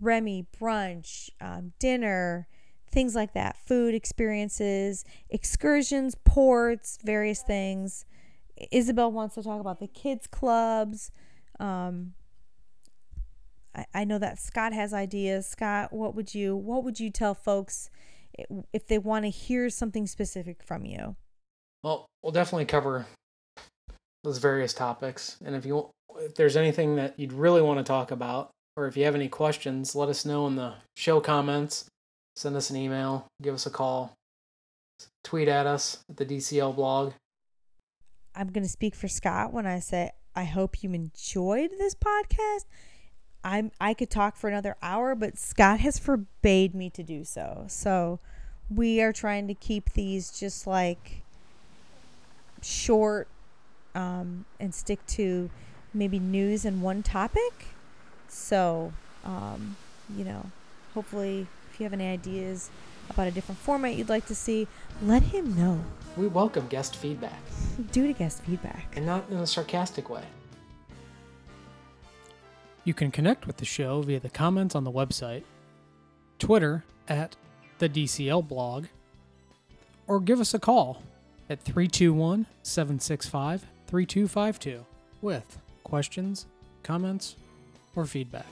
Remy, 0.00 0.46
brunch, 0.58 1.30
um, 1.40 1.72
dinner, 1.78 2.48
things 2.90 3.14
like 3.14 3.34
that, 3.34 3.56
food 3.66 3.94
experiences, 3.94 5.04
excursions, 5.30 6.14
ports, 6.24 6.98
various 7.02 7.42
things. 7.42 8.04
Isabel 8.72 9.12
wants 9.12 9.34
to 9.36 9.42
talk 9.42 9.60
about 9.60 9.78
the 9.80 9.86
kids' 9.86 10.26
clubs. 10.26 11.10
Um, 11.60 12.14
I, 13.74 13.86
I 13.94 14.04
know 14.04 14.18
that 14.18 14.38
Scott 14.38 14.72
has 14.72 14.92
ideas. 14.92 15.46
Scott, 15.46 15.92
what 15.92 16.14
would 16.14 16.34
you 16.34 16.56
what 16.56 16.84
would 16.84 16.98
you 16.98 17.10
tell 17.10 17.34
folks 17.34 17.90
if 18.72 18.86
they 18.86 18.98
want 18.98 19.24
to 19.24 19.30
hear 19.30 19.70
something 19.70 20.06
specific 20.06 20.62
from 20.62 20.84
you? 20.84 21.16
Well, 21.82 22.06
we'll 22.22 22.32
definitely 22.32 22.66
cover 22.66 23.06
those 24.24 24.38
various 24.38 24.72
topics. 24.72 25.36
And 25.44 25.54
if 25.54 25.64
you 25.64 25.90
if 26.16 26.34
there's 26.34 26.56
anything 26.56 26.96
that 26.96 27.18
you'd 27.18 27.32
really 27.32 27.62
want 27.62 27.78
to 27.78 27.84
talk 27.84 28.10
about, 28.10 28.50
or 28.76 28.86
if 28.86 28.96
you 28.96 29.04
have 29.04 29.14
any 29.14 29.28
questions, 29.28 29.94
let 29.94 30.08
us 30.08 30.24
know 30.24 30.46
in 30.46 30.56
the 30.56 30.74
show 30.96 31.20
comments. 31.20 31.88
Send 32.38 32.54
us 32.54 32.70
an 32.70 32.76
email, 32.76 33.26
give 33.42 33.52
us 33.52 33.66
a 33.66 33.70
call, 33.70 34.12
tweet 35.24 35.48
at 35.48 35.66
us 35.66 36.04
at 36.08 36.18
the 36.18 36.24
DCL 36.24 36.76
blog. 36.76 37.14
I'm 38.32 38.52
going 38.52 38.62
to 38.62 38.70
speak 38.70 38.94
for 38.94 39.08
Scott 39.08 39.52
when 39.52 39.66
I 39.66 39.80
say 39.80 40.12
I 40.36 40.44
hope 40.44 40.84
you 40.84 40.92
enjoyed 40.92 41.72
this 41.78 41.96
podcast. 41.96 42.66
I'm 43.42 43.72
I 43.80 43.92
could 43.92 44.08
talk 44.08 44.36
for 44.36 44.46
another 44.46 44.76
hour, 44.80 45.16
but 45.16 45.36
Scott 45.36 45.80
has 45.80 45.98
forbade 45.98 46.76
me 46.76 46.90
to 46.90 47.02
do 47.02 47.24
so. 47.24 47.64
So 47.66 48.20
we 48.72 49.02
are 49.02 49.12
trying 49.12 49.48
to 49.48 49.54
keep 49.54 49.94
these 49.94 50.30
just 50.30 50.64
like 50.64 51.22
short 52.62 53.26
um, 53.96 54.44
and 54.60 54.72
stick 54.72 55.04
to 55.08 55.50
maybe 55.92 56.20
news 56.20 56.64
and 56.64 56.82
one 56.82 57.02
topic. 57.02 57.74
So, 58.28 58.92
um, 59.24 59.74
you 60.16 60.24
know, 60.24 60.52
hopefully, 60.94 61.48
if 61.78 61.82
you 61.82 61.84
have 61.84 61.92
any 61.92 62.08
ideas 62.08 62.70
about 63.08 63.28
a 63.28 63.30
different 63.30 63.56
format 63.60 63.94
you'd 63.94 64.08
like 64.08 64.26
to 64.26 64.34
see, 64.34 64.66
let 65.04 65.22
him 65.22 65.56
know. 65.56 65.78
We 66.16 66.26
welcome 66.26 66.66
guest 66.66 66.96
feedback, 66.96 67.38
Due 67.92 68.08
to 68.08 68.12
guest 68.12 68.42
feedback. 68.42 68.92
and 68.96 69.06
not 69.06 69.22
in 69.30 69.36
a 69.36 69.46
sarcastic 69.46 70.10
way. 70.10 70.24
You 72.82 72.94
can 72.94 73.12
connect 73.12 73.46
with 73.46 73.58
the 73.58 73.64
show 73.64 74.02
via 74.02 74.18
the 74.18 74.28
comments 74.28 74.74
on 74.74 74.82
the 74.82 74.90
website, 74.90 75.44
Twitter 76.40 76.82
at 77.06 77.36
the 77.78 77.88
DCL 77.88 78.48
blog, 78.48 78.86
or 80.08 80.18
give 80.18 80.40
us 80.40 80.54
a 80.54 80.58
call 80.58 81.00
at 81.48 81.62
321 81.62 82.46
765 82.64 83.66
3252 83.86 84.84
with 85.22 85.58
questions, 85.84 86.46
comments, 86.82 87.36
or 87.94 88.04
feedback. 88.04 88.46